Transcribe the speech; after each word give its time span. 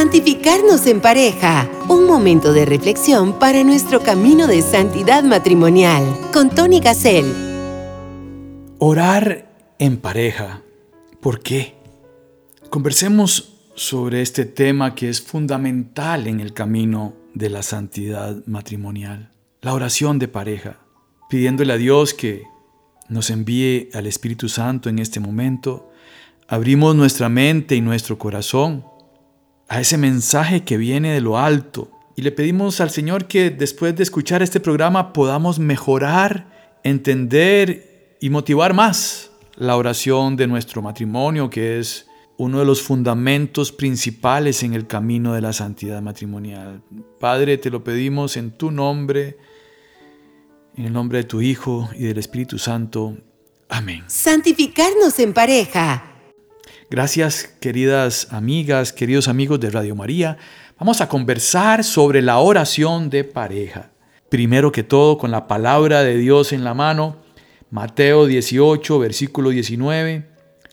Santificarnos 0.00 0.86
en 0.86 1.02
pareja. 1.02 1.68
Un 1.86 2.06
momento 2.06 2.54
de 2.54 2.64
reflexión 2.64 3.38
para 3.38 3.62
nuestro 3.64 4.02
camino 4.02 4.46
de 4.46 4.62
santidad 4.62 5.22
matrimonial. 5.24 6.02
Con 6.32 6.48
Tony 6.48 6.80
Gassel. 6.80 7.26
Orar 8.78 9.74
en 9.78 9.98
pareja. 9.98 10.62
¿Por 11.20 11.42
qué? 11.42 11.74
Conversemos 12.70 13.58
sobre 13.74 14.22
este 14.22 14.46
tema 14.46 14.94
que 14.94 15.10
es 15.10 15.20
fundamental 15.20 16.28
en 16.28 16.40
el 16.40 16.54
camino 16.54 17.12
de 17.34 17.50
la 17.50 17.62
santidad 17.62 18.42
matrimonial. 18.46 19.32
La 19.60 19.74
oración 19.74 20.18
de 20.18 20.28
pareja. 20.28 20.78
Pidiéndole 21.28 21.74
a 21.74 21.76
Dios 21.76 22.14
que 22.14 22.44
nos 23.10 23.28
envíe 23.28 23.90
al 23.92 24.06
Espíritu 24.06 24.48
Santo 24.48 24.88
en 24.88 24.98
este 24.98 25.20
momento. 25.20 25.90
Abrimos 26.48 26.96
nuestra 26.96 27.28
mente 27.28 27.76
y 27.76 27.82
nuestro 27.82 28.16
corazón 28.16 28.89
a 29.70 29.80
ese 29.80 29.96
mensaje 29.96 30.64
que 30.64 30.76
viene 30.76 31.12
de 31.12 31.20
lo 31.20 31.38
alto. 31.38 31.92
Y 32.16 32.22
le 32.22 32.32
pedimos 32.32 32.80
al 32.80 32.90
Señor 32.90 33.26
que 33.26 33.50
después 33.50 33.94
de 33.94 34.02
escuchar 34.02 34.42
este 34.42 34.58
programa 34.58 35.12
podamos 35.12 35.60
mejorar, 35.60 36.80
entender 36.82 38.16
y 38.20 38.30
motivar 38.30 38.74
más 38.74 39.30
la 39.54 39.76
oración 39.76 40.34
de 40.34 40.48
nuestro 40.48 40.82
matrimonio, 40.82 41.48
que 41.48 41.78
es 41.78 42.08
uno 42.36 42.58
de 42.58 42.64
los 42.64 42.82
fundamentos 42.82 43.70
principales 43.70 44.64
en 44.64 44.74
el 44.74 44.88
camino 44.88 45.34
de 45.34 45.40
la 45.40 45.52
santidad 45.52 46.02
matrimonial. 46.02 46.82
Padre, 47.20 47.56
te 47.56 47.70
lo 47.70 47.84
pedimos 47.84 48.36
en 48.36 48.50
tu 48.50 48.72
nombre, 48.72 49.38
en 50.76 50.84
el 50.84 50.92
nombre 50.92 51.18
de 51.18 51.24
tu 51.24 51.40
Hijo 51.42 51.88
y 51.94 52.06
del 52.06 52.18
Espíritu 52.18 52.58
Santo. 52.58 53.16
Amén. 53.68 54.02
Santificarnos 54.08 55.16
en 55.20 55.32
pareja. 55.32 56.09
Gracias 56.90 57.44
queridas 57.60 58.26
amigas, 58.32 58.92
queridos 58.92 59.28
amigos 59.28 59.60
de 59.60 59.70
Radio 59.70 59.94
María. 59.94 60.38
Vamos 60.76 61.00
a 61.00 61.08
conversar 61.08 61.84
sobre 61.84 62.20
la 62.20 62.40
oración 62.40 63.10
de 63.10 63.22
pareja. 63.22 63.92
Primero 64.28 64.72
que 64.72 64.82
todo 64.82 65.16
con 65.16 65.30
la 65.30 65.46
palabra 65.46 66.02
de 66.02 66.16
Dios 66.18 66.52
en 66.52 66.64
la 66.64 66.74
mano. 66.74 67.18
Mateo 67.70 68.26
18, 68.26 68.98
versículo 68.98 69.50
19. 69.50 70.26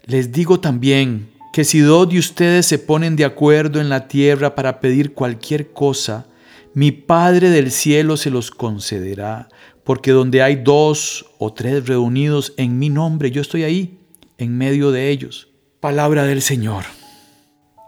Les 0.07 0.31
digo 0.31 0.59
también 0.59 1.29
que 1.53 1.63
si 1.63 1.81
dos 1.81 2.09
de 2.09 2.17
ustedes 2.17 2.65
se 2.65 2.79
ponen 2.79 3.15
de 3.15 3.23
acuerdo 3.23 3.79
en 3.79 3.89
la 3.89 4.07
tierra 4.07 4.55
para 4.55 4.79
pedir 4.79 5.13
cualquier 5.13 5.71
cosa, 5.71 6.25
mi 6.73 6.91
Padre 6.91 7.51
del 7.51 7.69
cielo 7.69 8.17
se 8.17 8.31
los 8.31 8.49
concederá, 8.49 9.49
porque 9.83 10.09
donde 10.09 10.41
hay 10.41 10.55
dos 10.55 11.27
o 11.37 11.53
tres 11.53 11.85
reunidos 11.85 12.55
en 12.57 12.79
mi 12.79 12.89
nombre, 12.89 13.29
yo 13.29 13.39
estoy 13.39 13.61
ahí, 13.61 13.99
en 14.39 14.57
medio 14.57 14.89
de 14.89 15.11
ellos. 15.11 15.46
Palabra 15.79 16.23
del 16.23 16.41
Señor. 16.41 16.85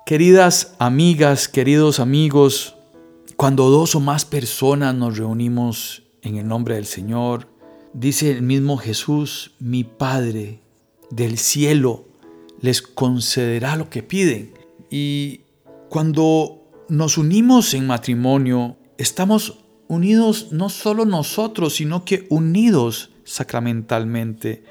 Queridas 0.05 0.75
amigas, 0.77 1.47
queridos 1.47 1.99
amigos, 1.99 2.75
cuando 3.35 3.71
dos 3.71 3.95
o 3.95 3.99
más 3.99 4.25
personas 4.25 4.93
nos 4.93 5.17
reunimos 5.17 6.03
en 6.21 6.37
el 6.37 6.47
nombre 6.47 6.75
del 6.75 6.85
Señor, 6.85 7.47
dice 7.93 8.29
el 8.29 8.43
mismo 8.43 8.77
Jesús, 8.77 9.55
mi 9.57 9.83
Padre 9.83 10.61
del 11.09 11.39
cielo 11.39 12.05
les 12.61 12.83
concederá 12.83 13.75
lo 13.75 13.89
que 13.89 14.03
piden. 14.03 14.53
Y 14.91 15.41
cuando 15.89 16.69
nos 16.89 17.17
unimos 17.17 17.73
en 17.73 17.87
matrimonio, 17.87 18.77
estamos 18.99 19.63
unidos 19.87 20.49
no 20.51 20.69
solo 20.69 21.05
nosotros, 21.05 21.77
sino 21.77 22.05
que 22.05 22.27
unidos 22.29 23.09
sacramentalmente 23.23 24.63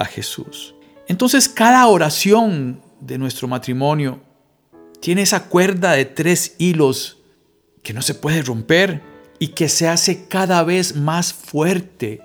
a 0.00 0.04
Jesús. 0.04 0.74
Entonces 1.08 1.48
cada 1.48 1.86
oración 1.86 2.80
de 3.00 3.18
nuestro 3.18 3.48
matrimonio 3.48 4.20
tiene 5.00 5.22
esa 5.22 5.48
cuerda 5.48 5.92
de 5.92 6.04
tres 6.04 6.56
hilos 6.58 7.18
que 7.82 7.92
no 7.92 8.02
se 8.02 8.14
puede 8.14 8.42
romper 8.42 9.02
y 9.38 9.48
que 9.48 9.68
se 9.68 9.88
hace 9.88 10.26
cada 10.26 10.64
vez 10.64 10.96
más 10.96 11.32
fuerte 11.32 12.20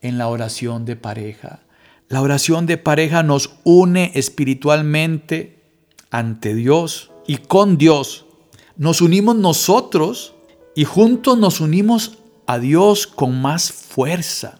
en 0.00 0.16
la 0.16 0.28
oración 0.28 0.84
de 0.84 0.96
pareja. 0.96 1.60
La 2.08 2.22
oración 2.22 2.66
de 2.66 2.78
pareja 2.78 3.22
nos 3.22 3.50
une 3.64 4.12
espiritualmente 4.14 5.62
ante 6.10 6.54
Dios 6.54 7.10
y 7.26 7.36
con 7.36 7.76
Dios. 7.76 8.26
Nos 8.76 9.00
unimos 9.00 9.36
nosotros 9.36 10.34
y 10.74 10.84
juntos 10.84 11.38
nos 11.38 11.60
unimos 11.60 12.18
a 12.46 12.58
Dios 12.58 13.06
con 13.06 13.40
más 13.40 13.70
fuerza. 13.70 14.59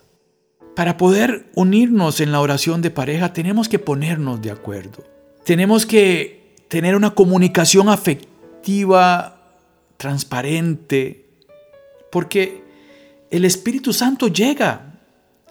Para 0.75 0.97
poder 0.97 1.51
unirnos 1.55 2.21
en 2.21 2.33
la 2.33 2.41
oración 2.41 2.81
de 2.83 2.91
pareja 2.91 3.33
tenemos 3.33 3.69
que 3.69 3.79
ponernos 3.79 4.41
de 4.41 4.51
acuerdo. 4.51 5.05
Tenemos 5.45 5.85
que 5.85 6.55
tener 6.69 6.95
una 6.95 7.11
comunicación 7.11 7.89
afectiva, 7.89 9.57
transparente, 9.97 11.27
porque 12.11 12.63
el 13.31 13.45
Espíritu 13.45 13.93
Santo 13.93 14.29
llega 14.29 15.01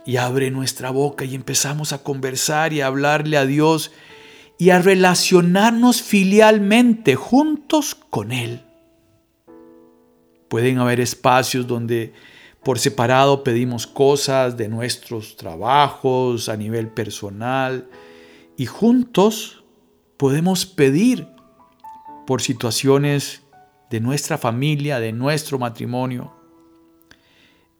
y 0.06 0.18
abre 0.18 0.52
nuestra 0.52 0.90
boca 0.90 1.25
y 1.25 1.35
empezamos 1.35 1.94
a 1.94 2.03
conversar 2.03 2.74
y 2.74 2.81
a 2.81 2.88
hablarle 2.88 3.38
a 3.38 3.46
Dios 3.46 3.91
y 4.58 4.72
a 4.72 4.79
relacionarnos 4.81 6.02
filialmente 6.02 7.16
juntos 7.16 7.96
con 7.96 8.31
Él. 8.31 8.62
Pueden 10.47 10.79
haber 10.79 11.00
espacios 11.00 11.68
donde 11.68 12.13
por 12.64 12.80
separado 12.80 13.44
pedimos 13.44 13.88
cosas 13.88 14.58
de 14.58 14.68
nuestros 14.68 15.36
trabajos 15.38 16.50
a 16.50 16.58
nivel 16.58 16.90
personal 16.90 17.88
y 18.58 18.66
juntos 18.66 19.64
podemos 20.18 20.66
pedir 20.66 21.28
por 22.28 22.42
situaciones 22.42 23.44
de 23.90 24.02
nuestra 24.02 24.38
familia, 24.38 25.00
de 25.00 25.14
nuestro 25.14 25.58
matrimonio. 25.58 26.34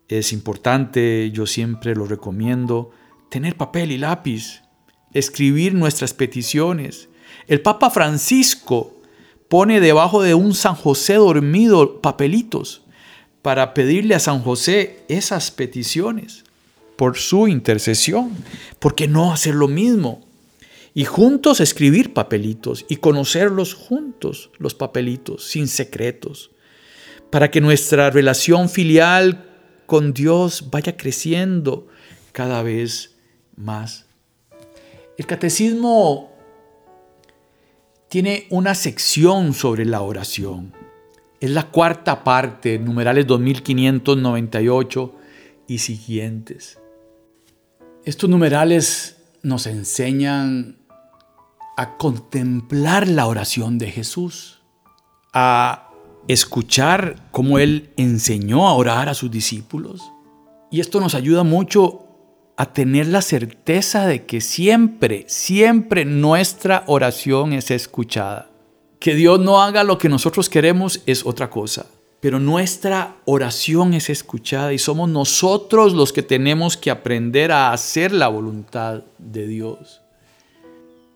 Es 0.08 0.34
importante, 0.34 1.30
yo 1.32 1.46
siempre 1.46 1.94
lo 1.94 2.06
recomiendo, 2.06 2.92
tener 3.30 3.58
papel 3.58 3.92
y 3.92 3.98
lápiz, 3.98 4.64
escribir 5.14 5.76
nuestras 5.76 6.14
peticiones. 6.14 7.10
El 7.48 7.62
Papa 7.62 7.90
Francisco 7.92 9.02
pone 9.50 9.82
debajo 9.82 10.22
de 10.24 10.34
un 10.34 10.56
San 10.56 10.76
José 10.76 11.16
dormido 11.16 12.02
papelitos 12.02 12.84
para 13.42 13.74
pedirle 13.74 14.16
a 14.16 14.20
San 14.20 14.42
José 14.42 15.04
esas 15.08 15.52
peticiones 15.52 16.44
por 16.96 17.18
su 17.18 17.48
intercesión. 17.48 18.32
¿Por 18.80 18.96
qué 18.96 19.08
no 19.08 19.32
hacer 19.32 19.56
lo 19.56 19.68
mismo? 19.68 20.26
Y 20.94 21.06
juntos 21.06 21.62
escribir 21.62 22.14
papelitos 22.14 22.86
y 22.90 22.98
conocerlos 22.98 23.74
juntos, 23.74 24.50
los 24.58 24.74
papelitos, 24.74 25.46
sin 25.46 25.68
secretos, 25.68 26.52
para 27.30 27.52
que 27.52 27.62
nuestra 27.62 28.10
relación 28.10 28.70
filial 28.70 29.46
con 29.86 30.14
Dios 30.14 30.70
vaya 30.72 30.98
creciendo 30.98 31.88
cada 32.32 32.64
vez 32.64 33.16
más. 33.56 34.06
El 35.18 35.26
catecismo 35.26 36.32
tiene 38.10 38.48
una 38.50 38.76
sección 38.76 39.54
sobre 39.54 39.86
la 39.86 40.02
oración. 40.02 40.74
Es 41.40 41.50
la 41.52 41.68
cuarta 41.68 42.24
parte, 42.24 42.80
numerales 42.80 43.26
2598 43.28 45.16
y 45.68 45.78
siguientes. 45.78 46.80
Estos 48.04 48.30
numerales 48.30 49.18
nos 49.42 49.66
enseñan 49.68 50.78
a 51.78 51.96
contemplar 51.98 53.08
la 53.08 53.26
oración 53.26 53.78
de 53.78 53.90
Jesús, 53.90 54.62
a 55.34 55.92
escuchar 56.28 57.30
cómo 57.32 57.58
Él 57.58 57.94
enseñó 57.96 58.68
a 58.68 58.74
orar 58.74 59.08
a 59.08 59.14
sus 59.14 59.32
discípulos. 59.32 60.12
Y 60.72 60.82
esto 60.82 61.00
nos 61.00 61.16
ayuda 61.16 61.44
mucho 61.44 62.06
a 62.58 62.74
tener 62.74 63.08
la 63.08 63.22
certeza 63.22 64.06
de 64.06 64.26
que 64.26 64.42
siempre, 64.42 65.24
siempre 65.30 66.04
nuestra 66.04 66.84
oración 66.88 67.54
es 67.54 67.72
escuchada. 67.72 68.49
Que 69.00 69.16
Dios 69.16 69.40
no 69.40 69.62
haga 69.62 69.86
lo 69.86 69.98
que 69.98 70.10
nosotros 70.10 70.50
queremos 70.50 71.02
es 71.06 71.26
otra 71.26 71.50
cosa. 71.50 71.86
Pero 72.20 72.40
nuestra 72.40 73.16
oración 73.24 73.94
es 73.94 74.10
escuchada 74.10 74.74
y 74.74 74.78
somos 74.78 75.10
nosotros 75.10 75.94
los 75.94 76.12
que 76.12 76.22
tenemos 76.22 76.76
que 76.76 76.92
aprender 76.92 77.54
a 77.54 77.72
hacer 77.72 78.12
la 78.12 78.28
voluntad 78.28 79.04
de 79.18 79.48
Dios. 79.48 80.02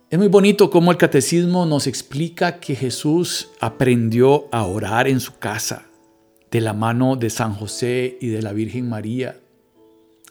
Es 0.09 0.17
muy 0.17 0.29
bonito 0.29 0.69
cómo 0.69 0.91
el 0.91 0.97
catecismo 0.97 1.65
nos 1.65 1.87
explica 1.87 2.61
que 2.61 2.75
Jesús 2.75 3.49
aprendió 3.59 4.47
a 4.53 4.63
orar 4.65 5.09
en 5.09 5.19
su 5.19 5.37
casa 5.37 5.87
de 6.51 6.61
la 6.61 6.71
mano 6.71 7.17
de 7.17 7.29
San 7.29 7.53
José 7.53 8.17
y 8.21 8.27
de 8.27 8.41
la 8.41 8.53
Virgen 8.53 8.87
María. 8.87 9.39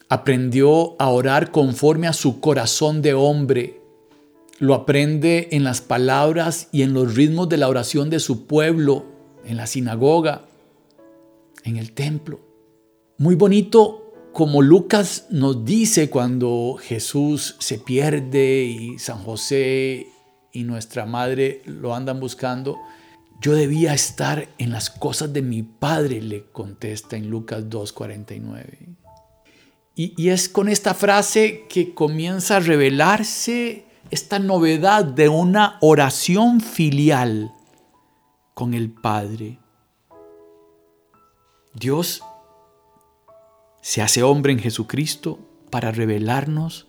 Aprendió 0.08 0.94
a 0.99 1.08
orar 1.08 1.50
conforme 1.50 2.06
a 2.06 2.12
su 2.14 2.40
corazón 2.40 3.02
de 3.02 3.12
hombre 3.12 3.81
lo 4.62 4.75
aprende 4.75 5.49
en 5.50 5.64
las 5.64 5.81
palabras 5.81 6.69
y 6.70 6.82
en 6.82 6.94
los 6.94 7.17
ritmos 7.17 7.49
de 7.49 7.56
la 7.56 7.69
oración 7.69 8.11
de 8.11 8.20
su 8.20 8.47
pueblo, 8.47 9.05
en 9.44 9.56
la 9.56 9.67
sinagoga, 9.67 10.47
en 11.64 11.79
el 11.79 11.91
templo. 11.91 12.38
Muy 13.19 13.35
bonito 13.35 14.12
como 14.32 14.62
Lucas 14.62 15.26
nos 15.31 15.64
dice 15.64 16.11
cuando 16.11 16.76
Jesús 16.81 17.56
se 17.59 17.79
pierde 17.79 18.62
y 18.62 19.00
San 19.00 19.19
José 19.19 20.06
y 20.53 20.62
nuestra 20.62 21.06
madre 21.06 21.62
lo 21.67 21.93
andan 21.97 22.20
buscando, 22.20 22.79
Yo 23.41 23.56
debía 23.56 23.93
estar 23.93 24.47
en 24.59 24.70
las 24.70 24.91
cosas 24.91 25.32
de 25.32 25.43
mi 25.43 25.64
Padre, 25.64 26.23
le 26.23 26.44
contesta 26.53 27.17
en 27.17 27.29
Lucas 27.29 27.64
2.49. 27.64 28.97
Y, 29.97 30.14
y 30.17 30.29
es 30.29 30.49
con 30.49 30.69
esta 30.69 30.94
frase 30.94 31.64
que 31.69 31.94
comienza 31.94 32.59
a 32.59 32.61
revelarse 32.61 33.91
esta 34.12 34.38
novedad 34.38 35.06
de 35.06 35.31
una 35.31 35.79
oración 35.81 36.61
filial 36.61 37.50
con 38.53 38.75
el 38.75 38.91
Padre. 38.91 39.59
Dios 41.73 42.23
se 43.81 44.03
hace 44.03 44.23
hombre 44.23 44.53
en 44.53 44.59
Jesucristo 44.59 45.38
para 45.70 45.93
revelarnos 45.93 46.88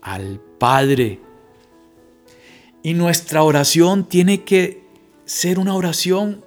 al 0.00 0.40
Padre. 0.58 1.20
Y 2.82 2.94
nuestra 2.94 3.42
oración 3.42 4.04
tiene 4.08 4.42
que 4.42 4.88
ser 5.26 5.58
una 5.58 5.74
oración 5.74 6.46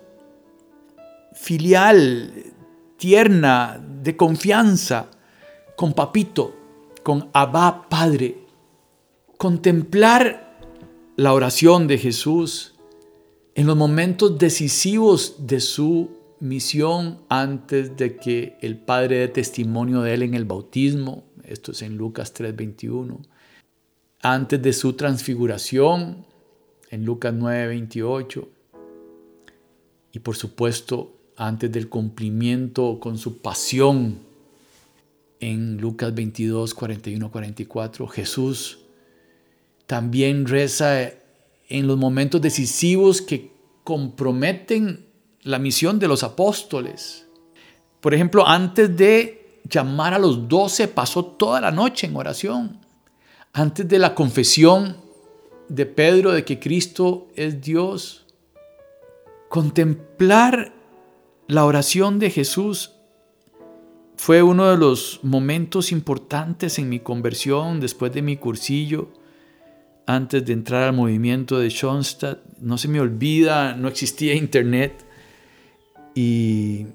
filial, 1.33 2.33
tierna, 2.97 3.79
de 4.01 4.17
confianza, 4.17 5.11
con 5.75 5.93
papito, 5.93 6.55
con 7.03 7.29
Abba 7.33 7.87
Padre. 7.87 8.46
Contemplar 9.37 10.57
la 11.15 11.31
oración 11.31 11.85
de 11.85 11.99
Jesús 11.99 12.73
en 13.53 13.67
los 13.67 13.77
momentos 13.77 14.39
decisivos 14.39 15.45
de 15.45 15.59
su 15.59 16.09
misión 16.39 17.19
antes 17.29 17.95
de 17.97 18.17
que 18.17 18.57
el 18.61 18.79
Padre 18.79 19.17
dé 19.17 19.27
testimonio 19.27 20.01
de 20.01 20.15
él 20.15 20.23
en 20.23 20.33
el 20.33 20.45
bautismo, 20.45 21.23
esto 21.43 21.71
es 21.71 21.83
en 21.83 21.97
Lucas 21.97 22.33
3:21, 22.33 23.19
antes 24.23 24.59
de 24.59 24.73
su 24.73 24.93
transfiguración 24.93 26.25
en 26.89 27.05
Lucas 27.05 27.31
9:28 27.31 28.47
y 30.13 30.19
por 30.19 30.35
supuesto 30.35 31.13
antes 31.35 31.71
del 31.71 31.89
cumplimiento 31.89 32.99
con 32.99 33.19
su 33.19 33.37
pasión 33.37 34.17
en 35.39 35.77
Lucas 35.77 36.15
22, 36.15 36.73
41, 36.73 37.31
44, 37.31 38.07
Jesús 38.07 38.79
también 39.87 40.45
reza 40.45 41.11
en 41.69 41.87
los 41.87 41.97
momentos 41.97 42.41
decisivos 42.41 43.21
que 43.21 43.51
comprometen 43.83 45.07
la 45.41 45.59
misión 45.59 45.97
de 45.97 46.07
los 46.07 46.23
apóstoles. 46.23 47.25
Por 48.01 48.13
ejemplo, 48.13 48.45
antes 48.45 48.95
de 48.95 49.61
llamar 49.63 50.13
a 50.13 50.19
los 50.19 50.47
doce, 50.47 50.87
pasó 50.87 51.25
toda 51.25 51.61
la 51.61 51.71
noche 51.71 52.07
en 52.07 52.15
oración. 52.15 52.79
Antes 53.53 53.87
de 53.87 53.97
la 53.97 54.13
confesión 54.13 54.97
de 55.69 55.85
Pedro 55.85 56.31
de 56.31 56.45
que 56.45 56.59
Cristo 56.59 57.27
es 57.35 57.61
Dios, 57.61 58.25
contemplar 59.49 60.73
la 61.47 61.65
oración 61.65 62.19
de 62.19 62.29
Jesús 62.29 62.91
fue 64.17 64.43
uno 64.43 64.69
de 64.69 64.77
los 64.77 65.21
momentos 65.23 65.91
importantes 65.91 66.79
en 66.79 66.89
mi 66.89 66.99
conversión 66.99 67.79
después 67.79 68.11
de 68.13 68.21
mi 68.21 68.35
cursillo, 68.35 69.09
antes 70.07 70.45
de 70.45 70.53
entrar 70.53 70.83
al 70.83 70.93
movimiento 70.93 71.59
de 71.59 71.69
Schoenstatt. 71.69 72.39
No 72.59 72.77
se 72.77 72.87
me 72.87 72.99
olvida, 72.99 73.75
no 73.75 73.89
existía 73.89 74.33
internet 74.33 75.05
y 76.15 76.87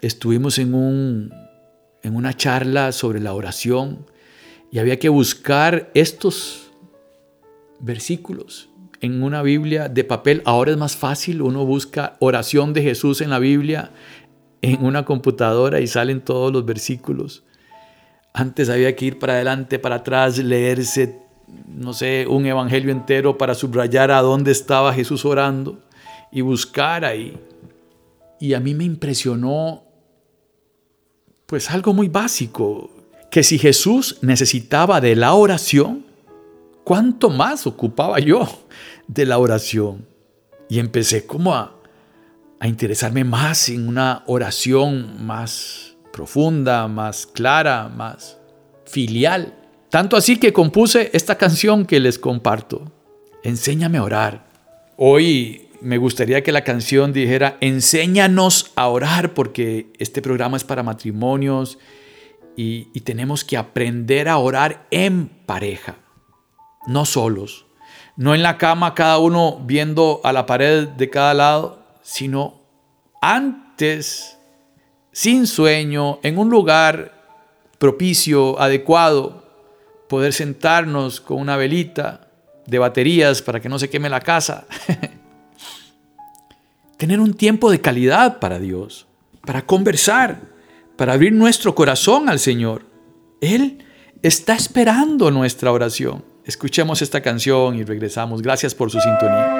estuvimos 0.00 0.58
en, 0.58 0.74
un, 0.74 1.32
en 2.02 2.14
una 2.14 2.36
charla 2.36 2.92
sobre 2.92 3.18
la 3.20 3.34
oración 3.34 4.06
y 4.70 4.78
había 4.78 4.98
que 4.98 5.08
buscar 5.08 5.90
estos 5.94 6.70
versículos 7.80 8.68
en 9.00 9.22
una 9.22 9.42
Biblia 9.42 9.88
de 9.88 10.04
papel. 10.04 10.42
Ahora 10.44 10.70
es 10.70 10.76
más 10.76 10.96
fácil, 10.96 11.40
uno 11.42 11.64
busca 11.64 12.16
oración 12.20 12.74
de 12.74 12.82
Jesús 12.82 13.22
en 13.22 13.30
la 13.30 13.38
Biblia 13.38 13.92
en 14.62 14.84
una 14.84 15.06
computadora 15.06 15.80
y 15.80 15.86
salen 15.86 16.20
todos 16.20 16.52
los 16.52 16.66
versículos. 16.66 17.44
Antes 18.34 18.68
había 18.68 18.94
que 18.94 19.06
ir 19.06 19.18
para 19.18 19.32
adelante, 19.32 19.78
para 19.78 19.96
atrás, 19.96 20.38
leerse, 20.38 21.18
no 21.68 21.92
sé, 21.92 22.26
un 22.28 22.46
evangelio 22.46 22.92
entero 22.92 23.38
para 23.38 23.54
subrayar 23.54 24.10
a 24.10 24.22
dónde 24.22 24.52
estaba 24.52 24.92
Jesús 24.92 25.24
orando 25.24 25.78
y 26.30 26.40
buscar 26.40 27.04
ahí. 27.04 27.38
Y 28.38 28.54
a 28.54 28.60
mí 28.60 28.74
me 28.74 28.84
impresionó, 28.84 29.84
pues 31.46 31.70
algo 31.70 31.92
muy 31.92 32.08
básico, 32.08 32.90
que 33.30 33.42
si 33.42 33.58
Jesús 33.58 34.18
necesitaba 34.22 35.00
de 35.00 35.14
la 35.16 35.34
oración, 35.34 36.04
¿cuánto 36.84 37.30
más 37.30 37.66
ocupaba 37.66 38.18
yo 38.18 38.48
de 39.06 39.26
la 39.26 39.38
oración? 39.38 40.06
Y 40.68 40.78
empecé 40.78 41.26
como 41.26 41.54
a, 41.54 41.76
a 42.58 42.68
interesarme 42.68 43.24
más 43.24 43.68
en 43.68 43.88
una 43.88 44.22
oración 44.26 45.24
más 45.24 45.96
profunda, 46.12 46.88
más 46.88 47.26
clara, 47.26 47.88
más 47.88 48.38
filial. 48.84 49.54
Tanto 49.90 50.16
así 50.16 50.36
que 50.36 50.52
compuse 50.52 51.10
esta 51.14 51.36
canción 51.36 51.84
que 51.84 51.98
les 51.98 52.18
comparto. 52.18 52.92
Enséñame 53.42 53.98
a 53.98 54.04
orar. 54.04 54.46
Hoy 54.96 55.68
me 55.80 55.98
gustaría 55.98 56.44
que 56.44 56.52
la 56.52 56.62
canción 56.62 57.12
dijera, 57.12 57.56
enséñanos 57.60 58.70
a 58.76 58.86
orar, 58.86 59.34
porque 59.34 59.92
este 59.98 60.22
programa 60.22 60.56
es 60.56 60.62
para 60.62 60.84
matrimonios 60.84 61.78
y, 62.56 62.88
y 62.94 63.00
tenemos 63.00 63.44
que 63.44 63.56
aprender 63.56 64.28
a 64.28 64.38
orar 64.38 64.86
en 64.92 65.26
pareja, 65.46 65.96
no 66.86 67.04
solos, 67.04 67.66
no 68.16 68.34
en 68.34 68.42
la 68.42 68.58
cama 68.58 68.94
cada 68.94 69.18
uno 69.18 69.60
viendo 69.64 70.20
a 70.22 70.32
la 70.32 70.46
pared 70.46 70.86
de 70.86 71.10
cada 71.10 71.34
lado, 71.34 71.82
sino 72.02 72.60
antes, 73.20 74.38
sin 75.10 75.48
sueño, 75.48 76.20
en 76.22 76.38
un 76.38 76.48
lugar 76.48 77.12
propicio, 77.78 78.60
adecuado, 78.60 79.49
poder 80.10 80.32
sentarnos 80.32 81.20
con 81.20 81.38
una 81.38 81.56
velita 81.56 82.26
de 82.66 82.80
baterías 82.80 83.42
para 83.42 83.60
que 83.60 83.68
no 83.68 83.78
se 83.78 83.88
queme 83.88 84.10
la 84.10 84.20
casa. 84.20 84.66
Tener 86.98 87.20
un 87.20 87.32
tiempo 87.32 87.70
de 87.70 87.80
calidad 87.80 88.40
para 88.40 88.58
Dios, 88.58 89.06
para 89.46 89.62
conversar, 89.62 90.40
para 90.96 91.12
abrir 91.12 91.32
nuestro 91.32 91.76
corazón 91.76 92.28
al 92.28 92.40
Señor. 92.40 92.82
Él 93.40 93.84
está 94.20 94.54
esperando 94.54 95.30
nuestra 95.30 95.70
oración. 95.70 96.24
Escuchemos 96.44 97.02
esta 97.02 97.20
canción 97.20 97.76
y 97.76 97.84
regresamos. 97.84 98.42
Gracias 98.42 98.74
por 98.74 98.90
su 98.90 99.00
sintonía. 99.00 99.59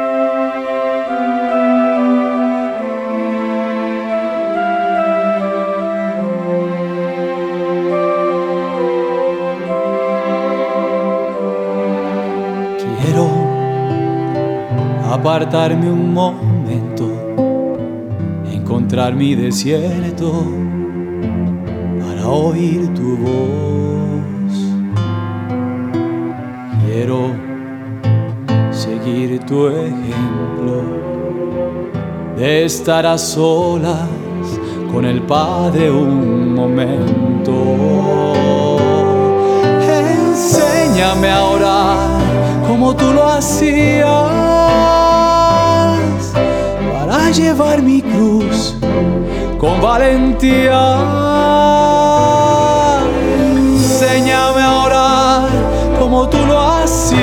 Apartarme 15.31 15.89
un 15.89 16.13
momento, 16.13 17.09
encontrar 18.53 19.15
mi 19.15 19.37
desierto 19.37 20.45
para 22.01 22.27
oír 22.27 22.93
tu 22.95 23.17
voz. 23.17 24.55
Quiero 26.85 27.31
seguir 28.73 29.39
tu 29.47 29.69
ejemplo 29.69 30.83
de 32.37 32.65
estar 32.65 33.07
a 33.07 33.17
solas 33.17 34.09
con 34.93 35.05
el 35.05 35.23
Padre 35.23 35.93
un 35.93 36.55
momento. 36.57 37.53
Enséñame 39.81 41.31
a 41.31 41.45
orar 41.45 42.21
como 42.67 42.97
tú 42.97 43.13
lo 43.13 43.25
hacías 43.29 44.40
llevar 47.33 47.83
mi 47.83 48.03
cruz 48.03 48.75
con 49.59 49.81
valentía. 49.81 50.97
Enséñame 53.41 54.63
a 54.63 54.77
orar 54.85 55.49
como 55.99 56.29
tú 56.29 56.39
lo 56.47 56.61
hacías 56.61 57.19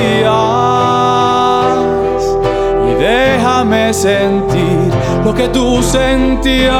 y 2.89 2.93
déjame 3.01 3.93
sentir 3.93 4.91
lo 5.25 5.33
que 5.33 5.49
tú 5.49 5.83
sentías. 5.83 6.73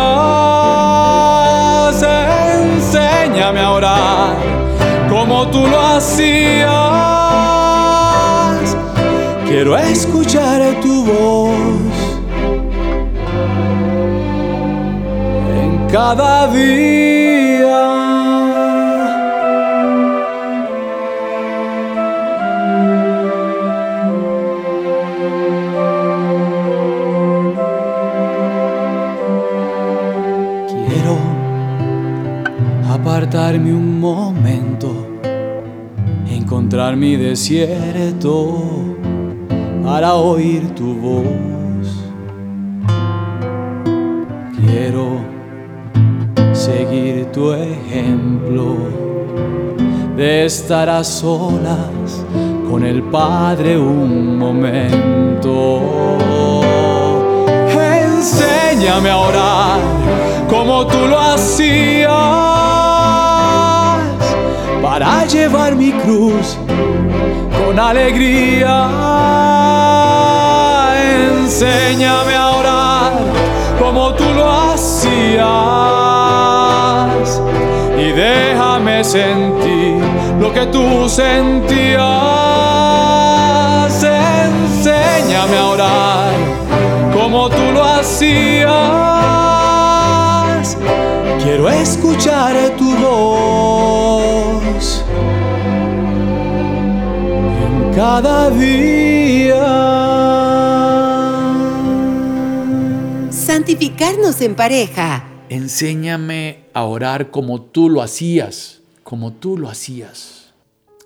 Enséñame 2.01 3.59
a 3.59 3.71
orar 3.71 4.35
como 5.09 5.47
tú 5.47 5.67
lo 5.67 5.79
hacías. 5.81 6.67
Quiero 9.47 9.77
escuchar 9.77 10.61
tu 10.81 11.05
voz 11.05 11.96
cada 15.97 16.47
día. 16.53 17.87
apartarme 32.87 33.73
un 33.73 33.99
momento, 33.99 34.89
encontrar 36.29 36.95
mi 36.95 37.15
desierto 37.15 38.35
para 39.83 40.13
oír 40.13 40.75
tu 40.75 40.93
voz. 40.93 41.46
Tu 47.37 47.53
ejemplo 47.53 48.77
de 50.15 50.45
estar 50.45 50.89
a 50.89 51.03
solas 51.03 52.25
con 52.67 52.83
el 52.83 53.03
Padre 53.03 53.77
un 53.77 54.39
momento. 54.39 55.81
Enséñame 57.79 59.11
a 59.11 59.17
orar 59.17 59.79
como 60.49 60.87
tú 60.87 61.05
lo 61.05 61.19
hacías 61.19 62.09
para 64.81 65.25
llevar 65.27 65.75
mi 65.75 65.91
cruz 65.91 66.57
con 67.59 67.77
alegría. 67.77 68.77
Enséñame 71.29 72.33
a 72.33 72.49
orar 72.61 73.11
como 73.79 74.11
tú 74.15 74.23
lo 74.35 74.51
hacías 74.51 75.87
déjame 78.17 79.03
sentir 79.03 80.01
lo 80.39 80.51
que 80.51 80.65
tú 80.67 81.07
sentías. 81.07 82.01
Enséñame 84.03 85.57
a 85.57 85.65
orar 85.67 86.33
como 87.13 87.47
tú 87.49 87.71
lo 87.73 87.83
hacías. 87.83 88.67
Quiero 91.43 91.69
escuchar 91.69 92.55
tu 92.79 92.95
voz 92.97 95.05
en 97.65 97.93
cada 97.93 98.49
día. 98.49 99.67
Santificarnos 103.29 104.41
en 104.41 104.55
pareja. 104.55 105.36
Enséñame 105.49 106.65
a 106.73 106.83
orar 106.83 107.31
como 107.31 107.61
tú 107.61 107.89
lo 107.89 108.01
hacías, 108.01 108.81
como 109.03 109.31
tú 109.31 109.57
lo 109.57 109.69
hacías. 109.69 110.53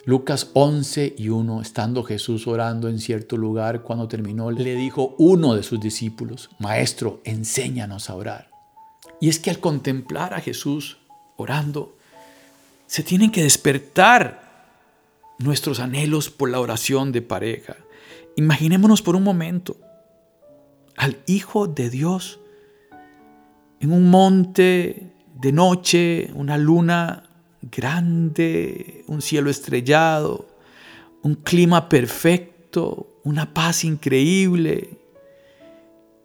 Lucas 0.04 0.50
11 0.54 1.14
y 1.16 1.30
1, 1.30 1.62
estando 1.62 2.04
Jesús 2.04 2.48
orando 2.48 2.90
en 2.90 3.00
cierto 3.00 3.38
lugar, 3.38 3.84
cuando 3.84 4.08
terminó, 4.08 4.50
le 4.50 4.76
dijo 4.76 5.14
uno 5.20 5.54
de 5.54 5.62
sus 5.62 5.80
discípulos, 5.80 6.50
Maestro, 6.58 7.22
enséñanos 7.24 8.10
a 8.10 8.16
orar. 8.16 8.50
Y 9.20 9.30
es 9.30 9.38
que 9.38 9.52
al 9.52 9.60
contemplar 9.60 10.34
a 10.34 10.42
Jesús 10.42 10.98
orando, 11.38 11.96
se 12.88 13.04
tienen 13.04 13.32
que 13.32 13.44
despertar 13.44 14.66
nuestros 15.38 15.80
anhelos 15.80 16.32
por 16.32 16.50
la 16.50 16.60
oración 16.60 17.12
de 17.12 17.22
pareja. 17.22 17.78
Imaginémonos 18.36 19.04
por 19.04 19.16
un 19.16 19.24
momento 19.24 19.78
al 20.98 21.18
Hijo 21.28 21.68
de 21.68 21.92
Dios 21.92 22.40
en 23.82 23.92
un 23.92 24.10
monte 24.12 25.12
de 25.34 25.52
noche, 25.52 26.30
una 26.36 26.56
luna 26.56 27.24
grande, 27.64 29.04
un 29.08 29.24
cielo 29.24 29.50
estrellado, 29.50 30.48
un 31.24 31.34
clima 31.34 31.90
perfecto, 31.90 33.20
una 33.24 33.56
paz 33.56 33.84
increíble, 33.84 35.00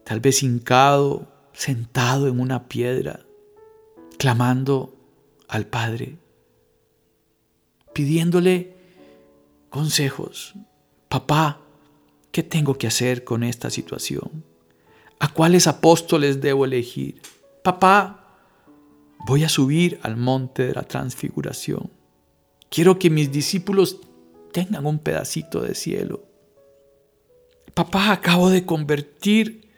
tal 0.05 0.21
vez 0.21 0.43
hincado, 0.43 1.33
sentado 1.55 2.29
en 2.29 2.41
una 2.41 2.69
piedra, 2.69 3.21
clamando 4.19 4.95
al 5.49 5.67
Padre, 5.67 6.19
pidiéndole 7.95 8.77
consejos. 9.71 10.55
Papá, 11.09 11.61
¿qué 12.33 12.43
tengo 12.43 12.77
que 12.77 12.87
hacer 12.87 13.25
con 13.25 13.43
esta 13.43 13.71
situación? 13.71 14.45
¿A 15.19 15.33
cuáles 15.33 15.67
apóstoles 15.67 16.43
debo 16.43 16.67
elegir? 16.67 17.23
Papá, 17.67 18.21
voy 19.27 19.43
a 19.43 19.49
subir 19.49 19.99
al 20.05 20.17
monte 20.17 20.69
de 20.69 20.73
la 20.73 20.85
transfiguración. 20.85 21.91
Quiero 22.71 22.97
que 22.97 23.11
mis 23.11 23.33
discípulos 23.33 23.97
tengan 24.53 24.87
un 24.87 25.01
pedacito 25.01 25.63
de 25.63 25.75
cielo. 25.75 26.25
Papá, 27.75 28.13
acabo 28.13 28.51
de 28.51 28.65
convertir 28.65 29.69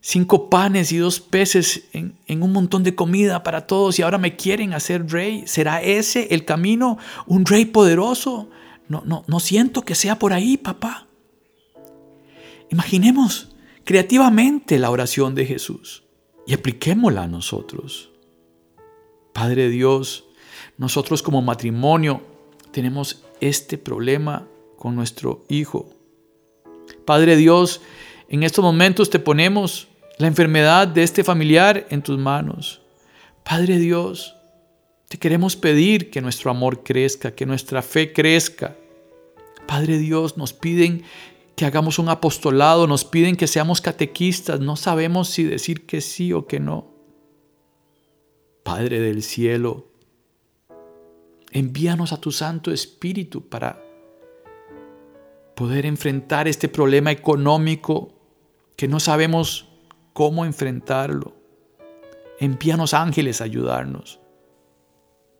cinco 0.00 0.48
panes 0.48 0.92
y 0.92 0.98
dos 0.98 1.18
peces 1.18 1.88
en, 1.92 2.14
un 2.40 2.52
montón 2.52 2.84
de 2.84 2.94
comida 2.94 3.42
para 3.42 3.66
todos 3.66 3.98
y 3.98 4.02
ahora 4.02 4.18
me 4.18 4.36
quieren 4.36 4.72
hacer 4.72 5.10
rey. 5.10 5.42
¿Será 5.48 5.82
ese 5.82 6.28
el 6.30 6.44
camino? 6.44 6.98
¿Un 7.26 7.46
rey 7.46 7.64
poderoso? 7.64 8.48
No, 8.86 9.02
no, 9.04 9.24
no 9.26 9.40
siento 9.40 9.82
que 9.82 9.96
sea 9.96 10.20
por 10.20 10.32
ahí, 10.32 10.56
papá. 10.56 11.08
Imaginemos 12.70 13.56
creativamente 13.82 14.78
la 14.78 14.92
oración 14.92 15.34
de 15.34 15.46
Jesús 15.46 16.03
y 16.46 16.54
apliquémosla 16.54 17.24
a 17.24 17.28
nosotros. 17.28 18.10
Padre 19.32 19.68
Dios, 19.68 20.24
nosotros 20.78 21.22
como 21.22 21.42
matrimonio 21.42 22.22
tenemos 22.70 23.24
este 23.40 23.78
problema 23.78 24.46
con 24.76 24.94
nuestro 24.94 25.44
hijo. 25.48 25.90
Padre 27.04 27.36
Dios, 27.36 27.80
en 28.28 28.42
estos 28.42 28.64
momentos 28.64 29.10
te 29.10 29.18
ponemos 29.18 29.88
la 30.18 30.26
enfermedad 30.26 30.88
de 30.88 31.02
este 31.02 31.24
familiar 31.24 31.86
en 31.90 32.02
tus 32.02 32.18
manos. 32.18 32.80
Padre 33.42 33.78
Dios, 33.78 34.36
te 35.08 35.18
queremos 35.18 35.56
pedir 35.56 36.10
que 36.10 36.20
nuestro 36.20 36.50
amor 36.50 36.82
crezca, 36.82 37.34
que 37.34 37.46
nuestra 37.46 37.82
fe 37.82 38.12
crezca. 38.12 38.76
Padre 39.66 39.98
Dios, 39.98 40.36
nos 40.36 40.52
piden 40.52 41.04
que 41.56 41.64
hagamos 41.64 41.98
un 41.98 42.08
apostolado, 42.08 42.86
nos 42.86 43.04
piden 43.04 43.36
que 43.36 43.46
seamos 43.46 43.80
catequistas, 43.80 44.60
no 44.60 44.76
sabemos 44.76 45.28
si 45.28 45.44
decir 45.44 45.86
que 45.86 46.00
sí 46.00 46.32
o 46.32 46.46
que 46.46 46.60
no. 46.60 46.92
Padre 48.62 49.00
del 49.00 49.22
cielo, 49.22 49.86
envíanos 51.52 52.12
a 52.12 52.20
tu 52.20 52.32
Santo 52.32 52.72
Espíritu 52.72 53.48
para 53.48 53.80
poder 55.54 55.86
enfrentar 55.86 56.48
este 56.48 56.68
problema 56.68 57.12
económico 57.12 58.12
que 58.76 58.88
no 58.88 58.98
sabemos 58.98 59.68
cómo 60.12 60.44
enfrentarlo. 60.44 61.36
Envíanos 62.40 62.94
ángeles 62.94 63.40
a 63.40 63.44
ayudarnos. 63.44 64.18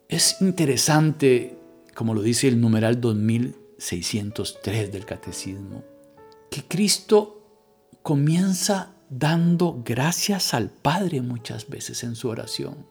Es 0.07 0.37
interesante, 0.39 1.57
como 1.93 2.13
lo 2.13 2.21
dice 2.21 2.47
el 2.47 2.61
numeral 2.61 3.01
2603 3.01 4.91
del 4.93 5.05
Catecismo, 5.05 5.83
que 6.55 6.63
Cristo 6.63 7.41
comienza 8.01 8.95
dando 9.09 9.81
gracias 9.83 10.53
al 10.53 10.69
Padre 10.69 11.19
muchas 11.19 11.67
veces 11.67 12.01
en 12.05 12.15
su 12.15 12.29
oración. 12.29 12.87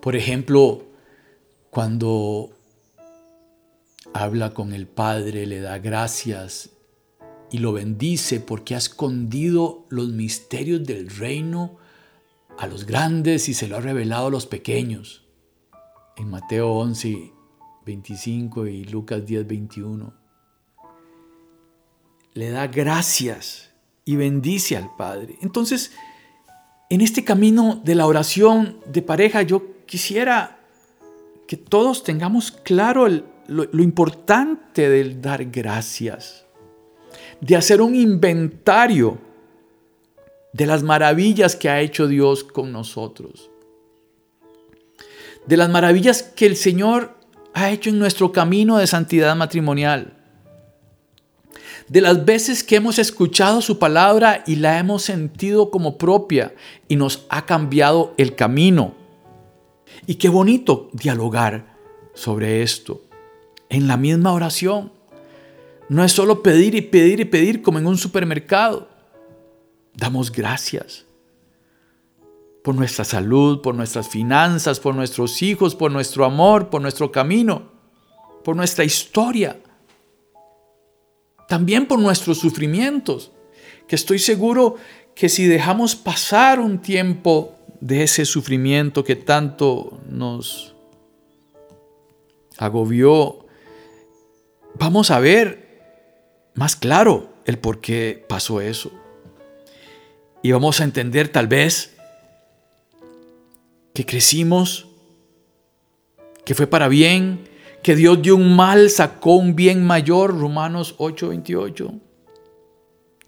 Por 0.00 0.16
ejemplo, 0.16 0.84
cuando 1.68 2.48
habla 4.14 4.54
con 4.54 4.72
el 4.72 4.86
Padre, 4.86 5.44
le 5.44 5.60
da 5.60 5.76
gracias 5.76 6.70
y 7.50 7.58
lo 7.58 7.74
bendice 7.74 8.40
porque 8.40 8.74
ha 8.74 8.78
escondido 8.78 9.84
los 9.90 10.08
misterios 10.08 10.82
del 10.82 11.10
reino 11.10 11.76
a 12.56 12.66
los 12.66 12.86
grandes 12.86 13.50
y 13.50 13.52
se 13.52 13.68
lo 13.68 13.76
ha 13.76 13.80
revelado 13.80 14.28
a 14.28 14.30
los 14.30 14.46
pequeños. 14.46 15.26
En 16.16 16.30
Mateo 16.30 16.72
11, 16.72 17.30
25 17.84 18.66
y 18.68 18.84
Lucas 18.84 19.26
10, 19.26 19.46
21. 19.46 20.19
Le 22.40 22.48
da 22.48 22.68
gracias 22.68 23.68
y 24.06 24.16
bendice 24.16 24.74
al 24.74 24.96
Padre. 24.96 25.36
Entonces, 25.42 25.92
en 26.88 27.02
este 27.02 27.22
camino 27.22 27.82
de 27.84 27.94
la 27.94 28.06
oración 28.06 28.78
de 28.86 29.02
pareja, 29.02 29.42
yo 29.42 29.84
quisiera 29.84 30.58
que 31.46 31.58
todos 31.58 32.02
tengamos 32.02 32.50
claro 32.50 33.06
lo, 33.08 33.24
lo 33.46 33.82
importante 33.82 34.88
del 34.88 35.20
dar 35.20 35.44
gracias, 35.50 36.46
de 37.42 37.56
hacer 37.56 37.82
un 37.82 37.94
inventario 37.94 39.18
de 40.54 40.64
las 40.64 40.82
maravillas 40.82 41.56
que 41.56 41.68
ha 41.68 41.82
hecho 41.82 42.08
Dios 42.08 42.42
con 42.42 42.72
nosotros, 42.72 43.50
de 45.44 45.58
las 45.58 45.68
maravillas 45.68 46.22
que 46.22 46.46
el 46.46 46.56
Señor 46.56 47.18
ha 47.52 47.70
hecho 47.70 47.90
en 47.90 47.98
nuestro 47.98 48.32
camino 48.32 48.78
de 48.78 48.86
santidad 48.86 49.36
matrimonial, 49.36 50.19
de 51.90 52.00
las 52.00 52.24
veces 52.24 52.62
que 52.62 52.76
hemos 52.76 53.00
escuchado 53.00 53.60
su 53.60 53.80
palabra 53.80 54.44
y 54.46 54.54
la 54.54 54.78
hemos 54.78 55.02
sentido 55.02 55.72
como 55.72 55.98
propia 55.98 56.54
y 56.86 56.94
nos 56.94 57.26
ha 57.30 57.46
cambiado 57.46 58.14
el 58.16 58.36
camino. 58.36 58.94
Y 60.06 60.14
qué 60.14 60.28
bonito 60.28 60.88
dialogar 60.92 61.76
sobre 62.14 62.62
esto 62.62 63.02
en 63.68 63.88
la 63.88 63.96
misma 63.96 64.32
oración. 64.32 64.92
No 65.88 66.04
es 66.04 66.12
solo 66.12 66.44
pedir 66.44 66.76
y 66.76 66.80
pedir 66.80 67.18
y 67.18 67.24
pedir 67.24 67.60
como 67.60 67.80
en 67.80 67.88
un 67.88 67.98
supermercado. 67.98 68.88
Damos 69.92 70.30
gracias. 70.30 71.06
por 72.62 72.74
nuestra 72.74 73.04
salud, 73.04 73.62
por 73.62 73.74
nuestras 73.74 74.06
finanzas, 74.08 74.78
por 74.78 74.94
nuestros 74.94 75.42
hijos, 75.42 75.74
por 75.74 75.90
nuestro 75.90 76.24
amor, 76.24 76.68
por 76.68 76.82
nuestro 76.82 77.10
camino, 77.10 77.72
por 78.44 78.54
nuestra 78.54 78.84
historia, 78.84 79.58
también 81.50 81.86
por 81.86 81.98
nuestros 81.98 82.38
sufrimientos, 82.38 83.32
que 83.88 83.96
estoy 83.96 84.20
seguro 84.20 84.76
que 85.16 85.28
si 85.28 85.46
dejamos 85.46 85.96
pasar 85.96 86.60
un 86.60 86.80
tiempo 86.80 87.56
de 87.80 88.04
ese 88.04 88.24
sufrimiento 88.24 89.02
que 89.02 89.16
tanto 89.16 90.00
nos 90.08 90.76
agobió, 92.56 93.46
vamos 94.74 95.10
a 95.10 95.18
ver 95.18 96.52
más 96.54 96.76
claro 96.76 97.32
el 97.46 97.58
por 97.58 97.80
qué 97.80 98.24
pasó 98.28 98.60
eso. 98.60 98.92
Y 100.42 100.52
vamos 100.52 100.80
a 100.80 100.84
entender 100.84 101.30
tal 101.30 101.48
vez 101.48 101.96
que 103.92 104.06
crecimos, 104.06 104.86
que 106.44 106.54
fue 106.54 106.68
para 106.68 106.86
bien, 106.86 107.49
que 107.82 107.96
Dios 107.96 108.20
dio 108.20 108.36
un 108.36 108.54
mal, 108.56 108.90
sacó 108.90 109.36
un 109.36 109.56
bien 109.56 109.84
mayor, 109.84 110.38
Romanos 110.38 110.94
8:28. 110.98 111.92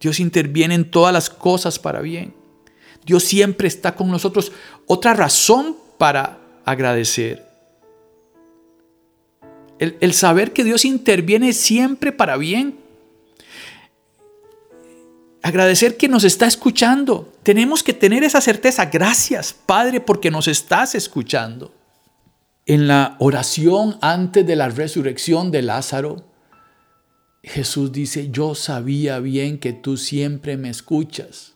Dios 0.00 0.20
interviene 0.20 0.74
en 0.74 0.90
todas 0.90 1.12
las 1.12 1.30
cosas 1.30 1.78
para 1.78 2.00
bien. 2.00 2.34
Dios 3.06 3.24
siempre 3.24 3.68
está 3.68 3.94
con 3.94 4.10
nosotros. 4.10 4.52
Otra 4.86 5.14
razón 5.14 5.76
para 5.96 6.38
agradecer. 6.64 7.46
El, 9.78 9.96
el 10.00 10.12
saber 10.12 10.52
que 10.52 10.64
Dios 10.64 10.84
interviene 10.84 11.52
siempre 11.52 12.12
para 12.12 12.36
bien. 12.36 12.78
Agradecer 15.42 15.96
que 15.96 16.08
nos 16.08 16.24
está 16.24 16.46
escuchando. 16.46 17.32
Tenemos 17.42 17.82
que 17.82 17.92
tener 17.92 18.22
esa 18.22 18.40
certeza. 18.40 18.86
Gracias, 18.86 19.52
Padre, 19.52 20.00
porque 20.00 20.30
nos 20.30 20.46
estás 20.46 20.94
escuchando. 20.94 21.72
En 22.66 22.86
la 22.86 23.16
oración 23.18 23.98
antes 24.00 24.46
de 24.46 24.56
la 24.56 24.68
resurrección 24.68 25.50
de 25.50 25.62
Lázaro, 25.62 26.24
Jesús 27.42 27.90
dice, 27.90 28.30
yo 28.30 28.54
sabía 28.54 29.18
bien 29.18 29.58
que 29.58 29.72
tú 29.72 29.96
siempre 29.96 30.56
me 30.56 30.70
escuchas. 30.70 31.54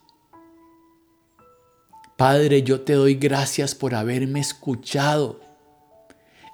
Padre, 2.16 2.62
yo 2.62 2.80
te 2.80 2.94
doy 2.94 3.14
gracias 3.14 3.75
por 3.75 3.94
haberme 3.94 4.40
escuchado. 4.40 5.40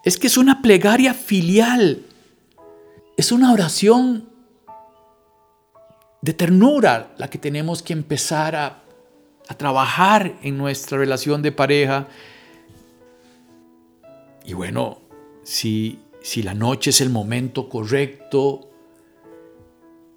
Es 0.04 0.18
que 0.18 0.26
es 0.26 0.36
una 0.36 0.60
plegaria 0.60 1.14
filial. 1.14 2.02
Es 3.16 3.30
una 3.30 3.52
oración 3.52 4.28
de 6.20 6.34
ternura 6.34 7.14
la 7.16 7.28
que 7.30 7.38
tenemos 7.38 7.82
que 7.82 7.92
empezar 7.92 8.56
a, 8.56 8.78
trabajar 9.58 10.38
en 10.42 10.56
nuestra 10.56 10.96
relación 10.96 11.42
de 11.42 11.52
pareja. 11.52 12.08
Y 14.44 14.54
bueno, 14.54 15.00
si, 15.42 16.00
si 16.20 16.42
la 16.42 16.54
noche 16.54 16.90
es 16.90 17.00
el 17.00 17.10
momento 17.10 17.68
correcto, 17.68 18.70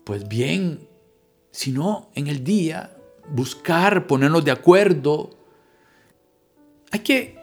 pues 0.04 0.28
bien, 0.28 0.88
si 1.52 1.72
no, 1.72 2.10
en 2.16 2.28
el 2.28 2.44
día, 2.44 2.96
buscar, 3.30 4.08
ponernos 4.08 4.44
de 4.46 4.52
acuerdo. 4.52 5.32
Hay 6.92 7.00
que 7.00 7.38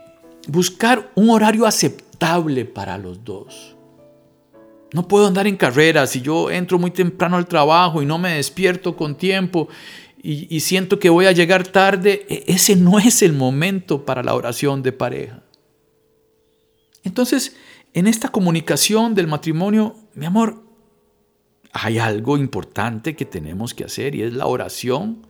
buscar 0.49 1.11
un 1.15 1.31
horario 1.31 1.67
aceptable 1.67 2.65
para 2.65 2.99
los 2.99 3.25
dos. 3.25 3.77
No 4.93 5.09
puedo 5.09 5.27
andar 5.27 5.47
en 5.47 5.57
carrera 5.57 6.07
si 6.07 6.21
yo 6.21 6.51
entro 6.51 6.79
muy 6.79 6.91
temprano 6.91 7.37
al 7.37 7.47
trabajo 7.47 8.03
y 8.03 8.07
no 8.07 8.19
me 8.19 8.35
despierto 8.35 8.95
con 8.95 9.17
tiempo 9.17 9.69
y, 10.23 10.55
y, 10.55 10.61
siento 10.61 11.01
que 11.01 11.11
voy 11.11 11.27
a 11.27 11.33
llegar 11.33 11.67
tarde. 11.67 12.27
E, 12.29 12.45
ese 12.47 12.77
no 12.77 12.99
es 13.01 13.23
el 13.23 13.33
momento 13.33 14.05
para 14.05 14.23
la 14.23 14.35
oración 14.35 14.83
de 14.83 14.93
pareja. 14.93 15.43
Entonces, 17.05 17.57
en 17.95 18.07
esta 18.07 18.29
comunicación 18.29 19.15
del 19.15 19.27
matrimonio, 19.27 19.97
mi 20.15 20.27
amor, 20.27 20.63
hay 21.73 21.99
algo 21.99 22.37
importante 22.37 23.17
que 23.17 23.25
tenemos 23.25 23.75
que 23.75 23.85
hacer 23.85 24.15
y 24.15 24.23
es 24.23 24.35
la 24.35 24.47
oración 24.47 25.27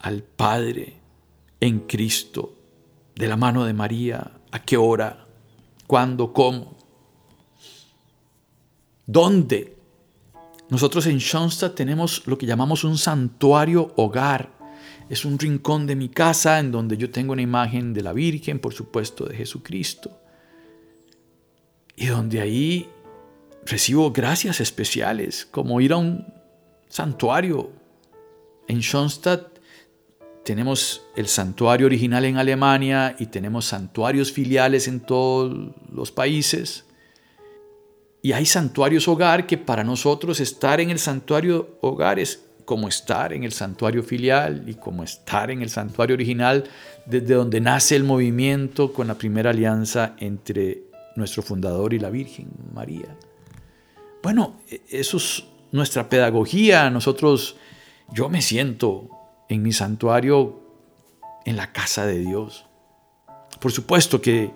al 0.00 0.22
Padre 0.22 1.00
en 1.60 1.80
Cristo, 1.80 2.56
de 3.14 3.28
la 3.28 3.36
mano 3.36 3.64
de 3.64 3.72
María. 3.72 4.32
¿A 4.50 4.62
qué 4.62 4.76
hora? 4.76 5.26
¿Cuándo? 5.86 6.32
¿Cómo? 6.32 6.76
¿Dónde? 9.06 9.76
Nosotros 10.68 11.06
en 11.06 11.20
Schoenstatt 11.20 11.74
tenemos 11.74 12.26
lo 12.26 12.38
que 12.38 12.46
llamamos 12.46 12.82
un 12.82 12.98
santuario 12.98 13.92
hogar. 13.96 14.50
Es 15.08 15.24
un 15.24 15.38
rincón 15.38 15.86
de 15.86 15.96
mi 15.96 16.08
casa 16.08 16.58
en 16.58 16.72
donde 16.72 16.96
yo 16.96 17.10
tengo 17.10 17.32
una 17.32 17.42
imagen 17.42 17.92
de 17.92 18.02
la 18.02 18.12
Virgen, 18.12 18.58
por 18.58 18.72
supuesto, 18.72 19.26
de 19.26 19.36
Jesucristo. 19.36 20.21
Y 21.96 22.06
donde 22.06 22.40
ahí 22.40 22.88
recibo 23.64 24.10
gracias 24.12 24.60
especiales, 24.60 25.46
como 25.50 25.80
ir 25.80 25.92
a 25.92 25.96
un 25.96 26.26
santuario. 26.88 27.70
En 28.68 28.80
Schoenstatt 28.80 29.58
tenemos 30.44 31.02
el 31.16 31.28
santuario 31.28 31.86
original 31.86 32.24
en 32.24 32.36
Alemania 32.36 33.14
y 33.18 33.26
tenemos 33.26 33.66
santuarios 33.66 34.32
filiales 34.32 34.88
en 34.88 35.00
todos 35.00 35.72
los 35.90 36.10
países. 36.10 36.84
Y 38.22 38.32
hay 38.32 38.46
santuarios 38.46 39.08
hogar 39.08 39.46
que 39.46 39.58
para 39.58 39.84
nosotros 39.84 40.40
estar 40.40 40.80
en 40.80 40.90
el 40.90 40.98
santuario 40.98 41.78
hogar 41.80 42.18
es 42.18 42.40
como 42.64 42.88
estar 42.88 43.32
en 43.32 43.42
el 43.44 43.52
santuario 43.52 44.02
filial 44.02 44.64
y 44.68 44.74
como 44.74 45.02
estar 45.02 45.50
en 45.50 45.62
el 45.62 45.68
santuario 45.68 46.14
original 46.14 46.64
desde 47.06 47.34
donde 47.34 47.60
nace 47.60 47.96
el 47.96 48.04
movimiento 48.04 48.92
con 48.92 49.08
la 49.08 49.14
primera 49.14 49.50
alianza 49.50 50.14
entre 50.18 50.91
nuestro 51.16 51.42
fundador 51.42 51.94
y 51.94 51.98
la 51.98 52.10
Virgen 52.10 52.48
María. 52.74 53.16
Bueno, 54.22 54.60
e, 54.68 54.82
eso 54.88 55.16
es 55.16 55.44
nuestra 55.72 56.08
pedagogía. 56.08 56.90
Nosotros, 56.90 57.56
yo 58.12 58.28
me 58.28 58.42
siento 58.42 59.08
en 59.48 59.62
mi 59.62 59.72
santuario 59.72 60.60
en 61.44 61.56
la 61.56 61.72
casa 61.72 62.06
de 62.06 62.18
Dios. 62.18 62.66
Por 63.60 63.72
supuesto 63.72 64.20
que 64.20 64.50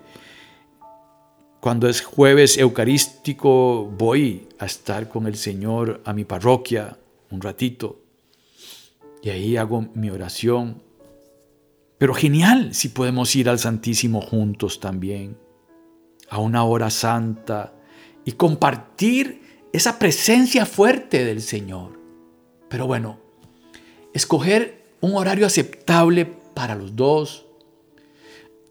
cuando 1.59 1.89
es 1.89 2.01
jueves 2.01 2.57
eucarístico 2.57 3.85
voy 3.85 4.47
a 4.59 4.65
estar 4.65 5.09
con 5.09 5.27
el 5.27 5.35
Señor 5.35 6.01
a 6.05 6.13
mi 6.13 6.23
parroquia 6.23 6.97
un 7.29 7.41
ratito 7.41 7.99
y 9.21 9.29
ahí 9.29 9.57
hago 9.57 9.87
mi 9.93 10.09
oración. 10.09 10.81
Pero 11.97 12.13
genial 12.13 12.73
si 12.73 12.89
podemos 12.89 13.35
ir 13.35 13.49
al 13.49 13.59
Santísimo 13.59 14.21
juntos 14.21 14.79
también, 14.79 15.37
a 16.29 16.39
una 16.39 16.63
hora 16.63 16.89
santa 16.89 17.73
y 18.25 18.33
compartir 18.33 19.41
esa 19.71 19.99
presencia 19.99 20.65
fuerte 20.65 21.23
del 21.23 21.41
Señor. 21.41 21.99
Pero 22.69 22.87
bueno, 22.87 23.19
escoger 24.13 24.83
un 25.01 25.15
horario 25.15 25.45
aceptable 25.45 26.25
para 26.53 26.75
los 26.75 26.95
dos, 26.95 27.45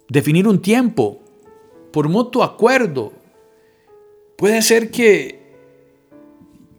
definir 0.08 0.48
un 0.48 0.60
tiempo 0.60 1.20
por 1.92 2.08
mutuo 2.08 2.42
acuerdo. 2.42 3.12
Puede 4.36 4.60
ser 4.62 4.90
que 4.90 5.46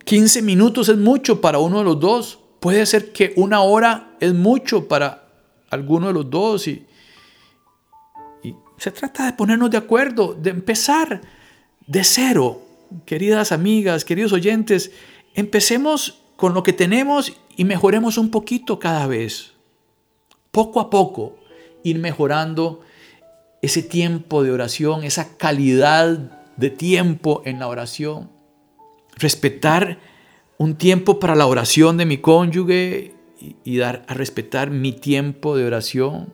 15 0.05 0.41
minutos 0.41 0.89
es 0.89 0.97
mucho 0.97 1.41
para 1.41 1.59
uno 1.59 1.79
de 1.79 1.83
los 1.83 1.99
dos, 1.99 2.39
puede 2.59 2.85
ser 2.85 3.11
que 3.11 3.33
una 3.35 3.61
hora 3.61 4.15
es 4.19 4.33
mucho 4.33 4.87
para 4.87 5.27
alguno 5.69 6.07
de 6.07 6.13
los 6.13 6.29
dos 6.29 6.67
y, 6.67 6.86
se 8.77 8.91
trata 8.91 9.25
de 9.25 9.33
ponernos 9.33 9.71
de 9.71 9.77
acuerdo, 9.77 10.33
de 10.33 10.51
empezar 10.51 11.21
de 11.85 12.03
cero. 12.03 12.61
Queridas 13.05 13.51
amigas, 13.51 14.05
queridos 14.05 14.33
oyentes, 14.33 14.91
empecemos 15.33 16.21
con 16.35 16.53
lo 16.53 16.63
que 16.63 16.73
tenemos 16.73 17.33
y 17.55 17.65
mejoremos 17.65 18.17
un 18.17 18.29
poquito 18.29 18.79
cada 18.79 19.07
vez. 19.07 19.53
Poco 20.51 20.79
a 20.79 20.89
poco 20.89 21.37
ir 21.83 21.99
mejorando 21.99 22.81
ese 23.61 23.81
tiempo 23.81 24.43
de 24.43 24.51
oración, 24.51 25.03
esa 25.03 25.37
calidad 25.37 26.31
de 26.55 26.69
tiempo 26.69 27.41
en 27.45 27.59
la 27.59 27.67
oración. 27.67 28.29
Respetar 29.15 29.99
un 30.57 30.75
tiempo 30.75 31.19
para 31.19 31.35
la 31.35 31.47
oración 31.47 31.97
de 31.97 32.05
mi 32.05 32.17
cónyuge 32.17 33.13
y, 33.63 33.77
dar 33.77 34.03
a 34.07 34.13
respetar 34.13 34.71
mi 34.71 34.91
tiempo 34.91 35.55
de 35.55 35.65
oración. 35.65 36.33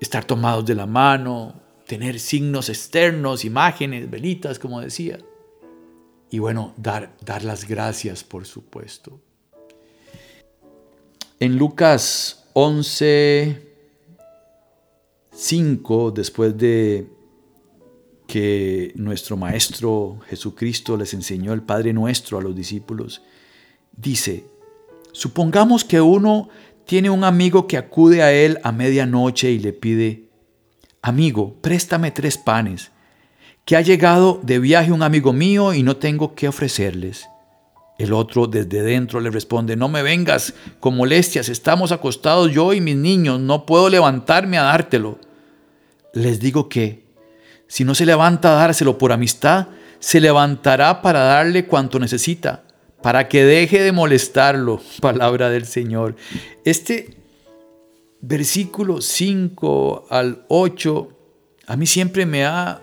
Estar 0.00 0.24
tomados 0.24 0.64
de 0.64 0.74
la 0.74 0.86
mano, 0.86 1.60
tener 1.86 2.20
signos 2.20 2.68
externos, 2.68 3.44
imágenes, 3.44 4.10
velitas, 4.10 4.58
como 4.58 4.80
decía. 4.80 5.18
Y 6.30 6.38
bueno, 6.38 6.74
dar, 6.76 7.16
dar 7.24 7.42
las 7.42 7.66
gracias, 7.66 8.22
por 8.22 8.46
supuesto. 8.46 9.20
En 11.40 11.56
Lucas 11.56 12.44
11, 12.52 13.68
5, 15.30 16.10
después 16.10 16.58
de 16.58 17.08
que 18.26 18.92
nuestro 18.96 19.36
Maestro 19.36 20.18
Jesucristo 20.28 20.96
les 20.96 21.14
enseñó 21.14 21.54
el 21.54 21.62
Padre 21.62 21.92
Nuestro 21.94 22.38
a 22.38 22.42
los 22.42 22.54
discípulos, 22.54 23.22
dice, 23.96 24.44
supongamos 25.12 25.84
que 25.84 26.00
uno 26.00 26.50
tiene 26.88 27.10
un 27.10 27.22
amigo 27.22 27.66
que 27.66 27.76
acude 27.76 28.22
a 28.22 28.32
él 28.32 28.60
a 28.62 28.72
medianoche 28.72 29.50
y 29.50 29.58
le 29.58 29.74
pide, 29.74 30.30
amigo, 31.02 31.54
préstame 31.60 32.12
tres 32.12 32.38
panes, 32.38 32.92
que 33.66 33.76
ha 33.76 33.82
llegado 33.82 34.40
de 34.42 34.58
viaje 34.58 34.90
un 34.90 35.02
amigo 35.02 35.34
mío 35.34 35.74
y 35.74 35.82
no 35.82 35.98
tengo 35.98 36.34
qué 36.34 36.48
ofrecerles. 36.48 37.28
El 37.98 38.14
otro 38.14 38.46
desde 38.46 38.80
dentro 38.80 39.20
le 39.20 39.30
responde, 39.30 39.76
no 39.76 39.90
me 39.90 40.02
vengas 40.02 40.54
con 40.80 40.96
molestias, 40.96 41.50
estamos 41.50 41.92
acostados 41.92 42.52
yo 42.52 42.72
y 42.72 42.80
mis 42.80 42.96
niños, 42.96 43.38
no 43.38 43.66
puedo 43.66 43.90
levantarme 43.90 44.56
a 44.56 44.62
dártelo. 44.62 45.18
Les 46.14 46.40
digo 46.40 46.70
que, 46.70 47.04
si 47.66 47.84
no 47.84 47.94
se 47.94 48.06
levanta 48.06 48.52
a 48.52 48.60
dárselo 48.60 48.96
por 48.96 49.12
amistad, 49.12 49.68
se 49.98 50.22
levantará 50.22 51.02
para 51.02 51.20
darle 51.20 51.66
cuanto 51.66 51.98
necesita 51.98 52.64
para 53.02 53.28
que 53.28 53.44
deje 53.44 53.82
de 53.82 53.92
molestarlo, 53.92 54.80
palabra 55.00 55.50
del 55.50 55.66
Señor. 55.66 56.16
Este 56.64 57.16
versículo 58.20 59.00
5 59.00 60.06
al 60.10 60.44
8 60.48 61.18
a 61.68 61.76
mí 61.76 61.86
siempre 61.86 62.24
me 62.24 62.46
ha, 62.46 62.80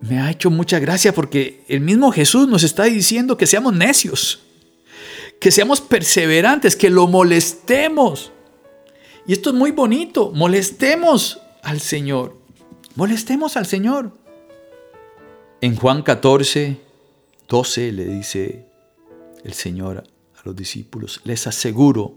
me 0.00 0.18
ha 0.18 0.30
hecho 0.30 0.50
mucha 0.50 0.78
gracia 0.78 1.12
porque 1.12 1.62
el 1.68 1.80
mismo 1.80 2.10
Jesús 2.10 2.48
nos 2.48 2.62
está 2.62 2.84
diciendo 2.84 3.36
que 3.36 3.46
seamos 3.46 3.74
necios, 3.74 4.40
que 5.38 5.50
seamos 5.50 5.82
perseverantes, 5.82 6.74
que 6.74 6.88
lo 6.88 7.06
molestemos. 7.06 8.32
Y 9.26 9.34
esto 9.34 9.50
es 9.50 9.56
muy 9.56 9.72
bonito, 9.72 10.32
molestemos 10.34 11.38
al 11.62 11.80
Señor, 11.80 12.34
molestemos 12.94 13.58
al 13.58 13.66
Señor. 13.66 14.12
En 15.60 15.76
Juan 15.76 16.02
14, 16.02 16.80
12 17.46 17.92
le 17.92 18.04
dice 18.06 18.64
el 19.44 19.52
Señor 19.52 19.98
a 19.98 20.40
los 20.44 20.56
discípulos, 20.56 21.20
les 21.24 21.46
aseguro, 21.46 22.16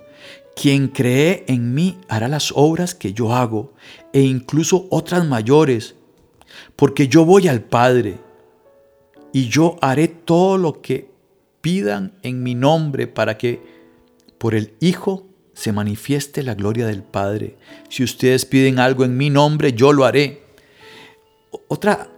quien 0.56 0.88
cree 0.88 1.46
en 1.48 1.74
mí 1.74 2.00
hará 2.08 2.28
las 2.28 2.52
obras 2.56 2.96
que 2.96 3.14
yo 3.14 3.34
hago 3.34 3.74
e 4.12 4.22
incluso 4.22 4.88
otras 4.90 5.26
mayores, 5.26 5.96
porque 6.76 7.08
yo 7.08 7.26
voy 7.26 7.48
al 7.48 7.62
Padre 7.62 8.18
y 9.32 9.50
yo 9.50 9.78
haré 9.82 10.08
todo 10.08 10.58
lo 10.58 10.82
que 10.82 11.12
pidan 11.62 12.14
en 12.24 12.42
mi 12.42 12.56
nombre 12.56 13.08
para 13.08 13.38
que 13.38 13.62
por 14.38 14.56
el 14.56 14.74
Hijo 14.80 15.28
se 15.54 15.72
manifieste 15.72 16.44
la 16.44 16.54
gloria 16.54 16.88
del 16.88 17.04
Padre. 17.04 17.58
Si 17.90 18.04
ustedes 18.04 18.46
piden 18.46 18.80
algo 18.80 19.04
en 19.04 19.18
mi 19.18 19.30
nombre, 19.30 19.74
yo 19.74 19.92
lo 19.92 20.06
haré. 20.06 20.44
Otra 21.68 22.10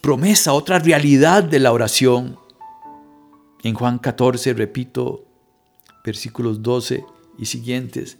promesa, 0.00 0.52
otra 0.52 0.78
realidad 0.78 1.44
de 1.44 1.60
la 1.60 1.72
oración 1.72 2.38
en 3.62 3.74
Juan 3.74 3.98
14, 3.98 4.54
repito, 4.54 5.24
versículos 6.04 6.62
12 6.62 7.04
y 7.38 7.46
siguientes, 7.46 8.18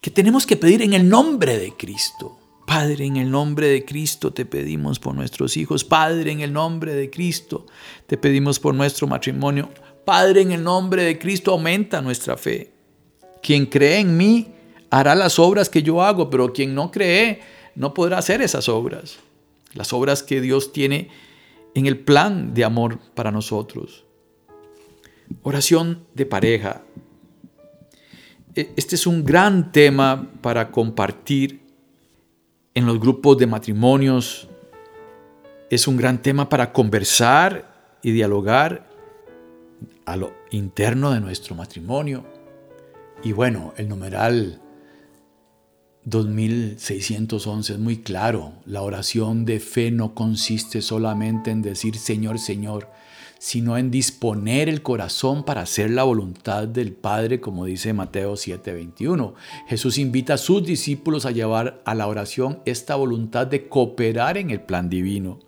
que 0.00 0.10
tenemos 0.10 0.46
que 0.46 0.56
pedir 0.56 0.82
en 0.82 0.94
el 0.94 1.08
nombre 1.08 1.58
de 1.58 1.72
Cristo. 1.72 2.38
Padre, 2.66 3.06
en 3.06 3.16
el 3.16 3.30
nombre 3.30 3.68
de 3.68 3.84
Cristo 3.84 4.32
te 4.32 4.44
pedimos 4.44 4.98
por 4.98 5.14
nuestros 5.14 5.56
hijos. 5.56 5.84
Padre, 5.84 6.32
en 6.32 6.40
el 6.40 6.52
nombre 6.52 6.94
de 6.94 7.10
Cristo 7.10 7.66
te 8.06 8.16
pedimos 8.16 8.58
por 8.58 8.74
nuestro 8.74 9.06
matrimonio. 9.06 9.70
Padre, 10.04 10.42
en 10.42 10.52
el 10.52 10.62
nombre 10.62 11.04
de 11.04 11.18
Cristo 11.18 11.52
aumenta 11.52 12.02
nuestra 12.02 12.36
fe. 12.36 12.72
Quien 13.42 13.66
cree 13.66 14.00
en 14.00 14.16
mí 14.16 14.48
hará 14.90 15.14
las 15.14 15.38
obras 15.38 15.68
que 15.68 15.82
yo 15.82 16.02
hago, 16.02 16.28
pero 16.28 16.52
quien 16.52 16.74
no 16.74 16.90
cree 16.90 17.40
no 17.76 17.94
podrá 17.94 18.18
hacer 18.18 18.42
esas 18.42 18.68
obras. 18.68 19.18
Las 19.74 19.92
obras 19.92 20.22
que 20.22 20.40
Dios 20.40 20.72
tiene 20.72 21.08
en 21.74 21.86
el 21.86 21.98
plan 21.98 22.54
de 22.54 22.64
amor 22.64 22.98
para 23.14 23.30
nosotros. 23.30 24.05
Oración 25.42 26.04
de 26.14 26.26
pareja. 26.26 26.82
E, 28.54 28.72
este 28.76 28.94
es 28.94 29.06
un 29.06 29.24
gran 29.24 29.72
tema 29.72 30.30
para 30.40 30.70
compartir 30.70 31.60
en 32.74 32.86
los 32.86 33.00
grupos 33.00 33.38
de 33.38 33.46
matrimonios. 33.46 34.48
Es 35.70 35.88
un 35.88 35.96
gran 35.96 36.22
tema 36.22 36.48
para 36.48 36.72
conversar 36.72 37.98
y 38.02 38.12
dialogar 38.12 38.86
a 40.04 40.16
lo 40.16 40.32
interno 40.50 41.10
de 41.10 41.20
nuestro 41.20 41.54
matrimonio. 41.54 42.24
Y 43.22 43.32
bueno, 43.32 43.74
el 43.76 43.88
numeral 43.88 44.60
2611 46.04 47.72
es 47.72 47.78
muy 47.78 47.98
claro. 47.98 48.52
La 48.64 48.82
oración 48.82 49.44
de 49.44 49.58
fe 49.58 49.90
no 49.90 50.14
consiste 50.14 50.80
solamente 50.80 51.50
en 51.50 51.62
decir 51.62 51.96
Señor, 51.98 52.38
Señor, 52.38 52.88
sino 53.46 53.78
en 53.78 53.92
disponer 53.92 54.68
el 54.68 54.82
corazón 54.82 55.44
para 55.44 55.60
hacer 55.60 55.90
la 55.90 56.02
voluntad 56.02 56.66
del 56.66 56.92
Padre, 56.92 57.40
como 57.40 57.64
dice 57.64 57.92
Mateo 57.92 58.34
7:21. 58.34 59.34
Jesús 59.68 59.98
invita 59.98 60.34
a 60.34 60.36
sus 60.36 60.66
discípulos 60.66 61.26
a 61.26 61.30
llevar 61.30 61.80
a 61.84 61.94
la 61.94 62.08
oración 62.08 62.58
esta 62.64 62.96
voluntad 62.96 63.46
de 63.46 63.68
cooperar 63.68 64.36
en 64.36 64.50
el 64.50 64.62
plan 64.62 64.90
divino. 64.90 65.38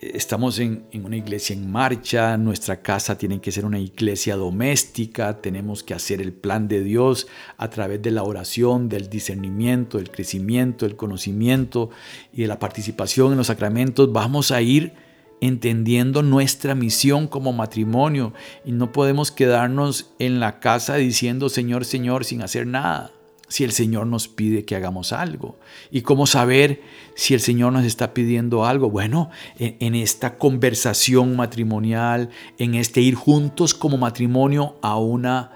Estamos 0.00 0.60
en, 0.60 0.84
en, 0.92 1.04
una 1.04 1.16
iglesia 1.16 1.56
en 1.56 1.72
marcha, 1.72 2.36
nuestra 2.36 2.82
casa 2.82 3.18
tiene 3.18 3.40
que 3.40 3.50
ser 3.50 3.64
una 3.64 3.80
iglesia 3.80 4.36
doméstica, 4.36 5.40
tenemos 5.40 5.82
que 5.82 5.94
hacer 5.94 6.20
el 6.20 6.32
plan 6.32 6.68
de 6.68 6.84
Dios 6.84 7.26
a 7.56 7.68
través 7.68 8.00
de 8.00 8.12
la 8.12 8.22
oración, 8.22 8.88
del 8.88 9.10
discernimiento, 9.10 9.98
del 9.98 10.12
crecimiento, 10.12 10.86
del 10.86 10.94
conocimiento 10.94 11.90
y 12.32 12.42
de 12.42 12.46
la 12.46 12.60
participación 12.60 13.32
en 13.32 13.38
los 13.38 13.48
sacramentos. 13.48 14.12
Vamos 14.12 14.52
a 14.52 14.62
ir 14.62 15.10
entendiendo 15.42 16.22
nuestra 16.22 16.76
misión 16.76 17.26
como 17.26 17.52
matrimonio 17.52 18.32
y 18.64 18.70
no 18.70 18.92
podemos 18.92 19.32
quedarnos 19.32 20.12
en 20.20 20.38
la 20.38 20.60
casa 20.60 20.94
diciendo 20.94 21.48
Señor, 21.48 21.84
Señor 21.84 22.24
sin 22.24 22.42
hacer 22.42 22.64
nada 22.66 23.10
si 23.48 23.64
el 23.64 23.72
Señor 23.72 24.06
nos 24.06 24.28
pide 24.28 24.64
que 24.64 24.76
hagamos 24.76 25.12
algo. 25.12 25.58
¿Y 25.90 26.00
cómo 26.00 26.26
saber 26.26 26.80
si 27.14 27.34
el 27.34 27.40
Señor 27.40 27.74
nos 27.74 27.84
está 27.84 28.14
pidiendo 28.14 28.64
algo? 28.64 28.88
Bueno, 28.88 29.28
en, 29.58 29.94
esta 29.94 30.38
conversación 30.38 31.36
matrimonial, 31.36 32.30
en 32.56 32.74
este 32.74 33.02
ir 33.02 33.14
juntos 33.14 33.74
como 33.74 33.98
matrimonio 33.98 34.76
a 34.80 34.96
una 34.96 35.50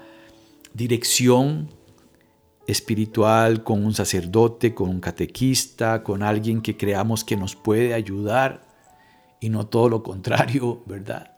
dirección 0.75 1.69
espiritual 2.67 3.63
con 3.63 3.83
un 3.83 3.95
sacerdote, 3.95 4.75
con 4.75 4.89
un 4.89 4.99
catequista, 4.99 6.03
con 6.03 6.21
alguien 6.21 6.61
que 6.61 6.77
creamos 6.77 7.23
que 7.23 7.35
nos 7.35 7.55
puede 7.55 7.95
ayudar 7.95 8.66
y 9.39 9.49
no 9.49 9.67
todo 9.67 9.89
lo 9.89 10.03
contrario, 10.03 10.83
¿verdad? 10.85 11.37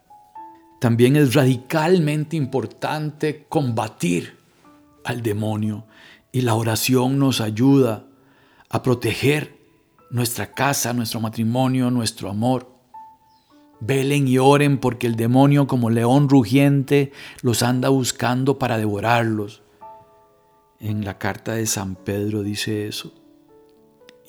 También 0.80 1.16
es 1.16 1.34
radicalmente 1.34 2.38
importante 2.38 3.46
combatir 3.50 4.38
al 5.04 5.22
demonio 5.22 5.86
y 6.32 6.42
la 6.42 6.56
oración 6.56 7.20
nos 7.20 7.42
ayuda 7.42 8.06
a 8.70 8.82
proteger 8.82 9.58
nuestra 10.10 10.54
casa, 10.54 10.94
nuestro 10.94 11.20
matrimonio, 11.20 11.92
nuestro 11.92 12.30
amor. 12.30 12.72
Velen 13.82 14.28
y 14.28 14.38
oren 14.38 14.78
porque 14.78 15.08
el 15.08 15.16
demonio 15.16 15.68
como 15.68 15.90
león 15.90 16.30
rugiente 16.30 17.12
los 17.42 17.64
anda 17.64 17.90
buscando 17.90 18.60
para 18.60 18.78
devorarlos. 18.78 19.64
En 20.80 21.04
la 21.04 21.18
carta 21.18 21.54
de 21.54 21.66
San 21.66 21.96
Pedro 21.96 22.44
dice 22.44 22.88
eso. 22.88 23.14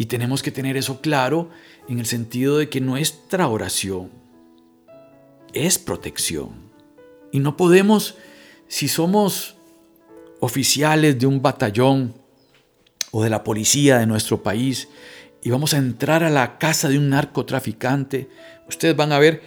Y 0.00 0.06
tenemos 0.06 0.42
que 0.42 0.50
tener 0.50 0.78
eso 0.78 1.02
claro 1.02 1.50
en 1.86 1.98
el 1.98 2.06
sentido 2.06 2.56
de 2.56 2.70
que 2.70 2.80
nuestra 2.80 3.48
oración 3.48 4.08
es 5.52 5.78
protección. 5.78 6.70
Y 7.32 7.40
no 7.40 7.58
podemos, 7.58 8.14
si 8.66 8.88
somos 8.88 9.56
oficiales 10.40 11.18
de 11.18 11.26
un 11.26 11.42
batallón 11.42 12.14
o 13.10 13.22
de 13.22 13.28
la 13.28 13.44
policía 13.44 13.98
de 13.98 14.06
nuestro 14.06 14.42
país 14.42 14.88
y 15.42 15.50
vamos 15.50 15.74
a 15.74 15.76
entrar 15.76 16.24
a 16.24 16.30
la 16.30 16.56
casa 16.56 16.88
de 16.88 16.96
un 16.96 17.10
narcotraficante, 17.10 18.30
ustedes 18.70 18.96
van 18.96 19.12
a 19.12 19.18
ver 19.18 19.42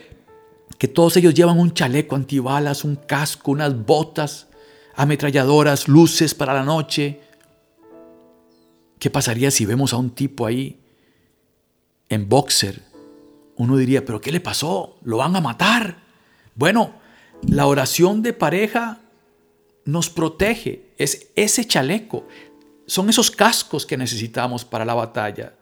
que 0.77 0.87
todos 0.87 1.17
ellos 1.17 1.33
llevan 1.33 1.57
un 1.57 1.73
chaleco 1.73 2.15
antibalas, 2.15 2.83
un 2.83 2.97
casco, 2.97 3.49
unas 3.49 3.75
botas, 3.87 4.49
ametralladoras, 4.93 5.87
luces 5.87 6.35
para 6.35 6.53
la 6.53 6.63
noche, 6.63 7.21
¿Qué 9.03 9.09
pasaría 9.09 9.51
si 9.51 9.65
vemos 9.65 9.91
a 9.91 9.97
un 9.97 10.11
tipo 10.11 10.45
ahí 10.45 10.79
en 12.07 12.29
boxer? 12.29 12.83
Uno 13.57 13.75
diría, 13.75 14.05
pero 14.05 14.21
¿qué 14.21 14.31
le 14.31 14.39
pasó? 14.39 14.95
¿Lo 15.03 15.17
van 15.17 15.35
a 15.35 15.41
matar? 15.41 15.97
Bueno, 16.55 16.93
la 17.41 17.67
oración 17.67 18.21
de 18.21 18.31
pareja 18.31 19.01
nos 19.83 20.09
protege. 20.09 20.93
Es 20.97 21.31
ese 21.35 21.67
chaleco. 21.67 22.25
Son 22.85 23.09
esos 23.09 23.29
cascos 23.29 23.85
que 23.85 23.97
necesitamos 23.97 24.63
para 24.63 24.85
la 24.85 24.93
batalla. 24.93 25.53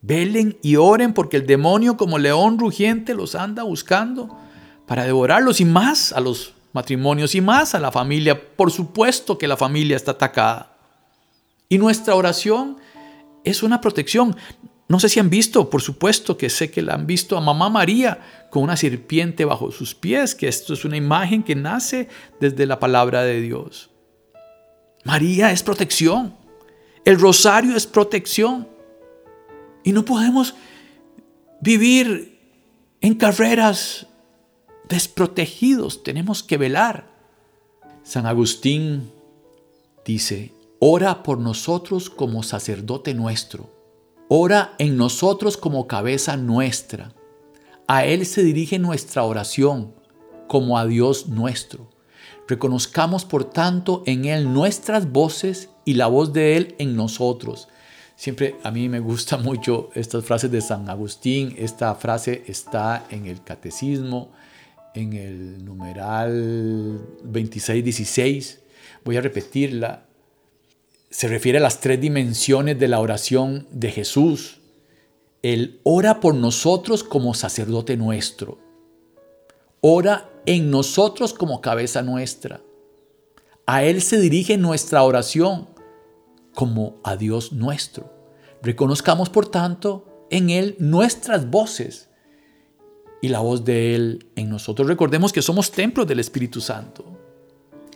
Velen 0.00 0.56
y 0.62 0.76
oren 0.76 1.14
porque 1.14 1.36
el 1.36 1.48
demonio 1.48 1.96
como 1.96 2.16
león 2.16 2.60
rugiente 2.60 3.12
los 3.12 3.34
anda 3.34 3.64
buscando 3.64 4.38
para 4.86 5.02
devorarlos 5.02 5.60
y 5.60 5.64
más 5.64 6.12
a 6.12 6.20
los 6.20 6.54
matrimonios 6.74 7.34
y 7.34 7.40
más 7.40 7.74
a 7.74 7.80
la 7.80 7.90
familia. 7.90 8.40
Por 8.54 8.70
supuesto 8.70 9.36
que 9.36 9.48
la 9.48 9.56
familia 9.56 9.96
está 9.96 10.12
atacada. 10.12 10.76
Y 11.70 11.78
nuestra 11.78 12.16
oración 12.16 12.78
es 13.44 13.62
una 13.62 13.80
protección. 13.80 14.36
No 14.88 14.98
sé 14.98 15.08
si 15.08 15.20
han 15.20 15.30
visto, 15.30 15.70
por 15.70 15.80
supuesto 15.80 16.36
que 16.36 16.50
sé 16.50 16.72
que 16.72 16.82
la 16.82 16.94
han 16.94 17.06
visto 17.06 17.38
a 17.38 17.40
Mamá 17.40 17.70
María 17.70 18.48
con 18.50 18.64
una 18.64 18.76
serpiente 18.76 19.44
bajo 19.44 19.70
sus 19.70 19.94
pies, 19.94 20.34
que 20.34 20.48
esto 20.48 20.74
es 20.74 20.84
una 20.84 20.96
imagen 20.96 21.44
que 21.44 21.54
nace 21.54 22.08
desde 22.40 22.66
la 22.66 22.80
palabra 22.80 23.22
de 23.22 23.40
Dios. 23.40 23.90
María 25.04 25.52
es 25.52 25.62
protección. 25.62 26.34
El 27.04 27.20
rosario 27.20 27.76
es 27.76 27.86
protección. 27.86 28.68
Y 29.84 29.92
no 29.92 30.04
podemos 30.04 30.56
vivir 31.60 32.36
en 33.00 33.14
carreras 33.14 34.08
desprotegidos. 34.88 36.02
Tenemos 36.02 36.42
que 36.42 36.56
velar. 36.56 37.08
San 38.02 38.26
Agustín 38.26 39.12
dice, 40.04 40.52
ora 40.80 41.22
por 41.22 41.38
nosotros 41.38 42.08
como 42.10 42.42
sacerdote 42.42 43.14
nuestro. 43.14 43.70
Ora 44.28 44.74
en 44.78 44.96
nosotros 44.96 45.56
como 45.56 45.86
cabeza 45.86 46.36
nuestra. 46.36 47.12
A 47.86 48.04
Él 48.04 48.24
se 48.24 48.42
dirige 48.42 48.78
nuestra 48.78 49.22
oración 49.24 49.94
como 50.48 50.78
a 50.78 50.86
Dios 50.86 51.28
nuestro. 51.28 51.90
Reconozcamos 52.48 53.24
por 53.24 53.44
tanto 53.44 54.02
en 54.06 54.24
Él 54.24 54.52
nuestras 54.52 55.12
voces 55.12 55.68
y 55.84 55.94
la 55.94 56.06
voz 56.06 56.32
de 56.32 56.56
Él 56.56 56.74
en 56.78 56.96
nosotros. 56.96 57.68
Siempre 58.16 58.56
a 58.62 58.70
mí 58.70 58.88
me 58.88 59.00
gusta 59.00 59.36
mucho 59.38 59.90
estas 59.94 60.24
frases 60.24 60.50
de 60.50 60.60
San 60.60 60.88
Agustín. 60.88 61.54
Esta 61.58 61.94
frase 61.94 62.42
está 62.46 63.04
en 63.10 63.26
el 63.26 63.44
catecismo, 63.44 64.32
en 64.94 65.12
el 65.12 65.64
numeral 65.64 67.00
2616. 67.24 68.60
Voy 69.04 69.16
a 69.18 69.20
repetirla. 69.20 70.09
Se 71.10 71.26
refiere 71.26 71.58
a 71.58 71.60
las 71.60 71.80
tres 71.80 72.00
dimensiones 72.00 72.78
de 72.78 72.86
la 72.86 73.00
oración 73.00 73.66
de 73.72 73.90
Jesús. 73.90 74.60
Él 75.42 75.80
ora 75.82 76.20
por 76.20 76.36
nosotros 76.36 77.02
como 77.02 77.34
sacerdote 77.34 77.96
nuestro. 77.96 78.58
Ora 79.80 80.30
en 80.46 80.70
nosotros 80.70 81.34
como 81.34 81.60
cabeza 81.60 82.02
nuestra. 82.02 82.60
A 83.66 83.82
Él 83.82 84.02
se 84.02 84.20
dirige 84.20 84.56
nuestra 84.56 85.02
oración 85.02 85.68
como 86.54 87.00
a 87.02 87.16
Dios 87.16 87.52
nuestro. 87.52 88.12
Reconozcamos, 88.62 89.30
por 89.30 89.48
tanto, 89.48 90.26
en 90.30 90.50
Él 90.50 90.76
nuestras 90.78 91.50
voces 91.50 92.08
y 93.20 93.28
la 93.28 93.40
voz 93.40 93.64
de 93.64 93.96
Él 93.96 94.26
en 94.36 94.48
nosotros. 94.48 94.86
Recordemos 94.86 95.32
que 95.32 95.42
somos 95.42 95.72
templos 95.72 96.06
del 96.06 96.20
Espíritu 96.20 96.60
Santo. 96.60 97.04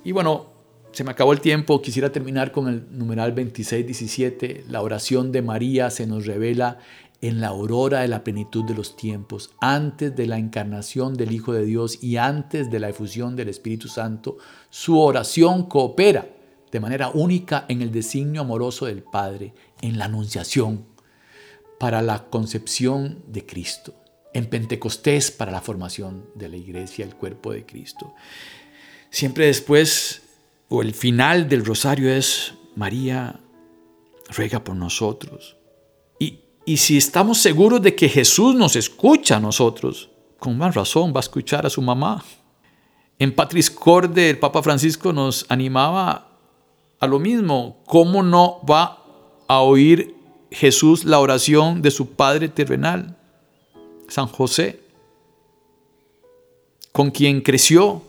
Y 0.02 0.10
bueno, 0.10 0.53
se 0.94 1.02
me 1.02 1.10
acabó 1.10 1.32
el 1.32 1.40
tiempo, 1.40 1.82
quisiera 1.82 2.12
terminar 2.12 2.52
con 2.52 2.68
el 2.68 2.86
numeral 2.96 3.34
26-17. 3.34 4.64
La 4.68 4.80
oración 4.80 5.32
de 5.32 5.42
María 5.42 5.90
se 5.90 6.06
nos 6.06 6.24
revela 6.24 6.78
en 7.20 7.40
la 7.40 7.48
aurora 7.48 8.00
de 8.00 8.08
la 8.08 8.22
plenitud 8.22 8.64
de 8.64 8.74
los 8.74 8.96
tiempos, 8.96 9.50
antes 9.60 10.14
de 10.14 10.26
la 10.26 10.38
encarnación 10.38 11.14
del 11.14 11.32
Hijo 11.32 11.52
de 11.52 11.64
Dios 11.64 12.00
y 12.00 12.16
antes 12.16 12.70
de 12.70 12.78
la 12.78 12.90
efusión 12.90 13.34
del 13.34 13.48
Espíritu 13.48 13.88
Santo, 13.88 14.36
su 14.70 15.00
oración 15.00 15.64
coopera 15.64 16.28
de 16.70 16.80
manera 16.80 17.08
única 17.08 17.64
en 17.68 17.82
el 17.82 17.90
designio 17.90 18.42
amoroso 18.42 18.86
del 18.86 19.02
Padre, 19.02 19.52
en 19.80 19.98
la 19.98 20.04
anunciación 20.04 20.86
para 21.80 22.02
la 22.02 22.26
concepción 22.26 23.24
de 23.26 23.44
Cristo, 23.44 23.94
en 24.32 24.46
Pentecostés 24.46 25.32
para 25.32 25.50
la 25.50 25.60
formación 25.60 26.26
de 26.36 26.48
la 26.48 26.56
iglesia, 26.56 27.04
el 27.04 27.16
cuerpo 27.16 27.52
de 27.52 27.66
Cristo. 27.66 28.14
Siempre 29.10 29.46
después, 29.46 30.23
o 30.74 30.82
el 30.82 30.92
final 30.92 31.48
del 31.48 31.64
rosario 31.64 32.10
es, 32.10 32.54
María 32.74 33.40
ruega 34.30 34.64
por 34.64 34.74
nosotros. 34.74 35.56
Y 36.66 36.78
si 36.78 36.96
estamos 36.96 37.38
seguros 37.38 37.82
de 37.82 37.94
que 37.94 38.08
Jesús 38.08 38.54
nos 38.54 38.74
escucha 38.74 39.36
a 39.36 39.40
nosotros, 39.40 40.08
con 40.38 40.56
más 40.56 40.74
razón 40.74 41.12
va 41.12 41.18
a 41.18 41.20
escuchar 41.20 41.66
a 41.66 41.70
su 41.70 41.82
mamá. 41.82 42.24
En 43.18 43.34
Patris 43.34 43.70
Corde 43.70 44.30
el 44.30 44.38
Papa 44.38 44.62
Francisco 44.62 45.12
nos 45.12 45.44
animaba 45.50 46.28
a 46.98 47.06
lo 47.06 47.18
mismo. 47.18 47.82
¿Cómo 47.86 48.22
no 48.22 48.60
va 48.68 49.04
a 49.46 49.60
oír 49.60 50.16
Jesús 50.50 51.04
la 51.04 51.20
oración 51.20 51.82
de 51.82 51.90
su 51.90 52.12
Padre 52.12 52.48
terrenal, 52.48 53.16
San 54.08 54.26
José, 54.26 54.80
con 56.92 57.10
quien 57.10 57.42
creció 57.42 58.02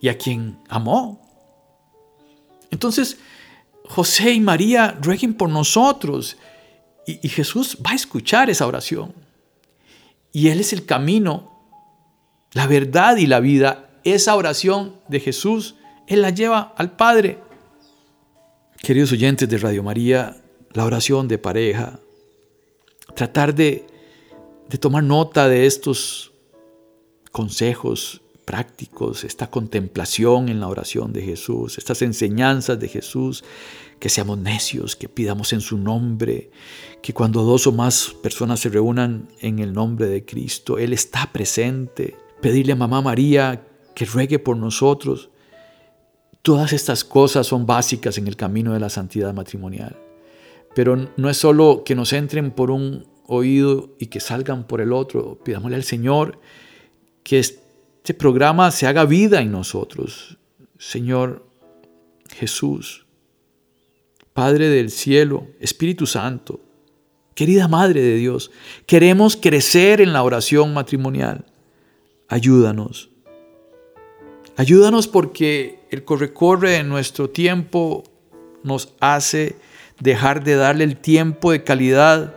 y 0.00 0.08
a 0.08 0.16
quien 0.16 0.58
amó? 0.68 1.27
Entonces, 2.70 3.18
José 3.84 4.32
y 4.32 4.40
María 4.40 4.96
rueguen 5.00 5.34
por 5.34 5.48
nosotros 5.48 6.36
y, 7.06 7.28
Jesús 7.30 7.78
va 7.84 7.92
a 7.92 7.94
escuchar 7.94 8.50
esa 8.50 8.66
oración. 8.66 9.14
Y 10.30 10.48
Él 10.48 10.60
es 10.60 10.74
el 10.74 10.84
camino, 10.84 11.58
la 12.52 12.66
verdad 12.66 13.16
y 13.16 13.26
la 13.26 13.40
vida. 13.40 13.88
Esa 14.04 14.36
oración 14.36 15.00
de 15.08 15.20
Jesús, 15.20 15.76
Él 16.06 16.20
la 16.20 16.30
lleva 16.30 16.74
al 16.76 16.92
Padre. 16.92 17.38
Queridos 18.82 19.10
oyentes 19.12 19.48
de 19.48 19.56
Radio 19.56 19.82
María, 19.82 20.36
la 20.74 20.84
oración 20.84 21.28
de 21.28 21.38
pareja, 21.38 21.98
tratar 23.14 23.54
de, 23.54 23.86
de 24.68 24.78
tomar 24.78 25.02
nota 25.02 25.48
de 25.48 25.64
estos 25.64 26.32
consejos 27.32 28.20
prácticos, 28.48 29.24
esta 29.24 29.50
contemplación 29.50 30.48
en 30.48 30.58
la 30.58 30.68
oración 30.68 31.12
de 31.12 31.20
Jesús, 31.20 31.76
estas 31.76 32.00
enseñanzas 32.00 32.80
de 32.80 32.88
Jesús, 32.88 33.44
que 34.00 34.08
seamos 34.08 34.38
necios, 34.38 34.96
que 34.96 35.06
pidamos 35.06 35.52
en 35.52 35.60
su 35.60 35.76
nombre, 35.76 36.50
que 37.02 37.12
cuando 37.12 37.42
dos 37.42 37.66
o 37.66 37.72
más 37.72 38.16
personas 38.22 38.60
se 38.60 38.70
reúnan 38.70 39.28
en 39.40 39.58
el 39.58 39.74
nombre 39.74 40.06
de 40.06 40.24
Cristo, 40.24 40.78
Él 40.78 40.94
está 40.94 41.30
presente. 41.30 42.16
Pedirle 42.40 42.72
a 42.72 42.76
Mamá 42.76 43.02
María 43.02 43.66
que 43.94 44.06
ruegue 44.06 44.38
por 44.38 44.56
nosotros. 44.56 45.28
Todas 46.40 46.72
estas 46.72 47.04
cosas 47.04 47.46
son 47.46 47.66
básicas 47.66 48.16
en 48.16 48.28
el 48.28 48.36
camino 48.36 48.72
de 48.72 48.80
la 48.80 48.88
santidad 48.88 49.34
matrimonial. 49.34 49.94
Pero 50.74 50.96
no 51.18 51.28
es 51.28 51.36
solo 51.36 51.82
que 51.84 51.94
nos 51.94 52.14
entren 52.14 52.50
por 52.52 52.70
un 52.70 53.06
oído 53.26 53.90
y 53.98 54.06
que 54.06 54.20
salgan 54.20 54.66
por 54.66 54.80
el 54.80 54.94
otro. 54.94 55.38
Pidámosle 55.44 55.76
al 55.76 55.84
Señor 55.84 56.40
que 57.22 57.40
este 58.08 58.18
programa 58.18 58.70
se 58.70 58.86
haga 58.86 59.04
vida 59.04 59.42
en 59.42 59.52
nosotros. 59.52 60.38
Señor 60.78 61.46
Jesús, 62.34 63.04
Padre 64.32 64.70
del 64.70 64.90
cielo, 64.90 65.48
Espíritu 65.60 66.06
Santo, 66.06 66.58
querida 67.34 67.68
Madre 67.68 68.00
de 68.00 68.14
Dios, 68.14 68.50
queremos 68.86 69.36
crecer 69.36 70.00
en 70.00 70.14
la 70.14 70.22
oración 70.22 70.72
matrimonial. 70.72 71.44
Ayúdanos. 72.28 73.10
Ayúdanos 74.56 75.06
porque 75.06 75.80
el 75.90 76.02
corre-corre 76.06 76.70
de 76.70 76.84
nuestro 76.84 77.28
tiempo 77.28 78.04
nos 78.62 78.94
hace 79.00 79.56
dejar 80.00 80.42
de 80.42 80.56
darle 80.56 80.84
el 80.84 80.96
tiempo 80.96 81.52
de 81.52 81.62
calidad 81.62 82.34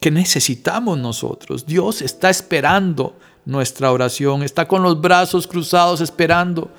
que 0.00 0.12
necesitamos 0.12 0.96
nosotros. 0.96 1.66
Dios 1.66 2.02
está 2.02 2.30
esperando 2.30 3.16
nuestra 3.50 3.92
oración, 3.92 4.42
está 4.42 4.66
con 4.66 4.82
los 4.82 5.00
brazos 5.00 5.46
cruzados 5.46 6.00
esperando 6.00 6.70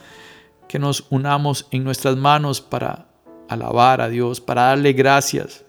que 0.67 0.79
nos 0.79 1.05
unamos 1.09 1.67
en 1.71 1.83
nuestras 1.83 2.15
manos 2.15 2.61
para 2.61 3.09
alabar 3.49 3.99
a 3.99 4.07
Dios, 4.07 4.39
para 4.39 4.63
darle 4.63 4.93
gracias. 4.93 5.65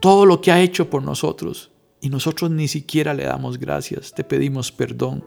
Todo 0.00 0.26
lo 0.26 0.40
que 0.40 0.50
ha 0.50 0.60
hecho 0.60 0.90
por 0.90 1.02
nosotros. 1.02 1.70
Y 2.00 2.10
nosotros 2.10 2.50
ni 2.50 2.68
siquiera 2.68 3.14
le 3.14 3.24
damos 3.24 3.58
gracias. 3.58 4.12
Te 4.12 4.24
pedimos 4.24 4.72
perdón. 4.72 5.24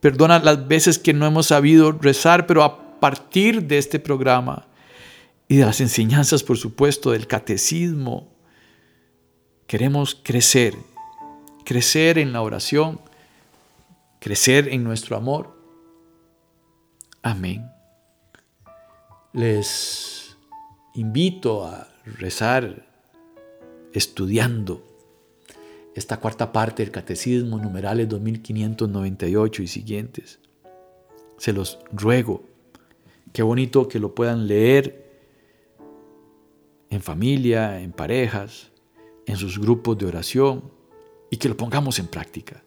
Perdona 0.00 0.38
las 0.38 0.68
veces 0.68 0.98
que 0.98 1.12
no 1.12 1.26
hemos 1.26 1.46
sabido 1.46 1.92
rezar, 1.92 2.46
pero 2.46 2.62
a 2.62 3.00
partir 3.00 3.64
de 3.64 3.78
este 3.78 3.98
programa 3.98 4.68
y 5.48 5.56
de 5.56 5.64
las 5.64 5.80
enseñanzas, 5.80 6.42
por 6.42 6.58
supuesto, 6.58 7.10
del 7.10 7.26
catecismo, 7.26 8.32
queremos 9.66 10.16
crecer. 10.22 10.76
Crecer 11.64 12.18
en 12.18 12.32
la 12.32 12.42
oración. 12.42 13.00
Crecer 14.20 14.68
en 14.68 14.82
nuestro 14.82 15.16
amor. 15.16 15.56
Amén. 17.22 17.70
Les 19.32 20.36
invito 20.94 21.64
a 21.64 21.88
rezar 22.04 22.86
estudiando 23.92 24.84
esta 25.94 26.18
cuarta 26.18 26.52
parte 26.52 26.82
del 26.82 26.90
Catecismo, 26.90 27.58
numerales 27.58 28.08
2598 28.08 29.62
y 29.62 29.66
siguientes. 29.66 30.40
Se 31.36 31.52
los 31.52 31.78
ruego. 31.92 32.42
Qué 33.32 33.42
bonito 33.42 33.86
que 33.86 34.00
lo 34.00 34.14
puedan 34.14 34.48
leer 34.48 35.08
en 36.90 37.02
familia, 37.02 37.80
en 37.80 37.92
parejas, 37.92 38.72
en 39.26 39.36
sus 39.36 39.58
grupos 39.58 39.98
de 39.98 40.06
oración 40.06 40.72
y 41.30 41.36
que 41.36 41.48
lo 41.48 41.56
pongamos 41.56 41.98
en 41.98 42.08
práctica. 42.08 42.64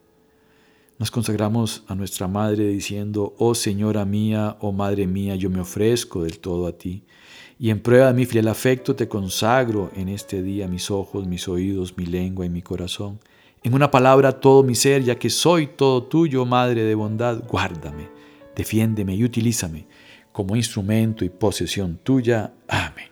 Nos 1.01 1.09
consagramos 1.09 1.83
a 1.87 1.95
nuestra 1.95 2.27
Madre 2.27 2.67
diciendo, 2.67 3.33
oh 3.39 3.55
Señora 3.55 4.05
mía, 4.05 4.57
oh 4.59 4.71
Madre 4.71 5.07
mía, 5.07 5.35
yo 5.35 5.49
me 5.49 5.59
ofrezco 5.59 6.21
del 6.21 6.37
todo 6.37 6.67
a 6.67 6.73
ti 6.73 7.01
y 7.57 7.71
en 7.71 7.79
prueba 7.79 8.09
de 8.09 8.13
mi 8.13 8.27
fiel 8.27 8.47
afecto 8.47 8.95
te 8.95 9.07
consagro 9.07 9.89
en 9.95 10.09
este 10.09 10.43
día 10.43 10.67
mis 10.67 10.91
ojos, 10.91 11.25
mis 11.25 11.47
oídos, 11.47 11.97
mi 11.97 12.05
lengua 12.05 12.45
y 12.45 12.51
mi 12.51 12.61
corazón. 12.61 13.19
En 13.63 13.73
una 13.73 13.89
palabra 13.89 14.39
todo 14.39 14.61
mi 14.61 14.75
ser, 14.75 15.03
ya 15.03 15.17
que 15.17 15.31
soy 15.31 15.65
todo 15.75 16.03
tuyo, 16.03 16.45
Madre 16.45 16.83
de 16.83 16.93
bondad, 16.93 17.41
guárdame, 17.47 18.07
defiéndeme 18.55 19.15
y 19.15 19.23
utilízame 19.23 19.87
como 20.31 20.55
instrumento 20.55 21.25
y 21.25 21.29
posesión 21.29 21.99
tuya. 22.03 22.53
Amén. 22.67 23.09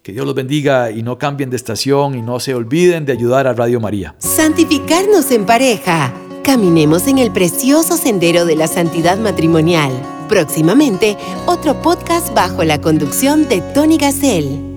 Que 0.00 0.12
Dios 0.12 0.24
los 0.24 0.36
bendiga 0.36 0.92
y 0.92 1.02
no 1.02 1.18
cambien 1.18 1.50
de 1.50 1.56
estación 1.56 2.14
y 2.14 2.22
no 2.22 2.38
se 2.38 2.54
olviden 2.54 3.04
de 3.04 3.14
ayudar 3.14 3.48
a 3.48 3.52
Radio 3.52 3.80
María. 3.80 4.14
Santificarnos 4.20 5.32
en 5.32 5.44
pareja. 5.44 6.14
Caminemos 6.44 7.06
en 7.06 7.18
el 7.18 7.30
precioso 7.30 7.96
sendero 7.96 8.44
de 8.44 8.56
la 8.56 8.66
santidad 8.66 9.18
matrimonial. 9.18 9.92
Próximamente, 10.28 11.16
otro 11.46 11.80
podcast 11.82 12.32
bajo 12.34 12.64
la 12.64 12.80
conducción 12.80 13.48
de 13.48 13.60
Tony 13.74 13.98
Gassel. 13.98 14.69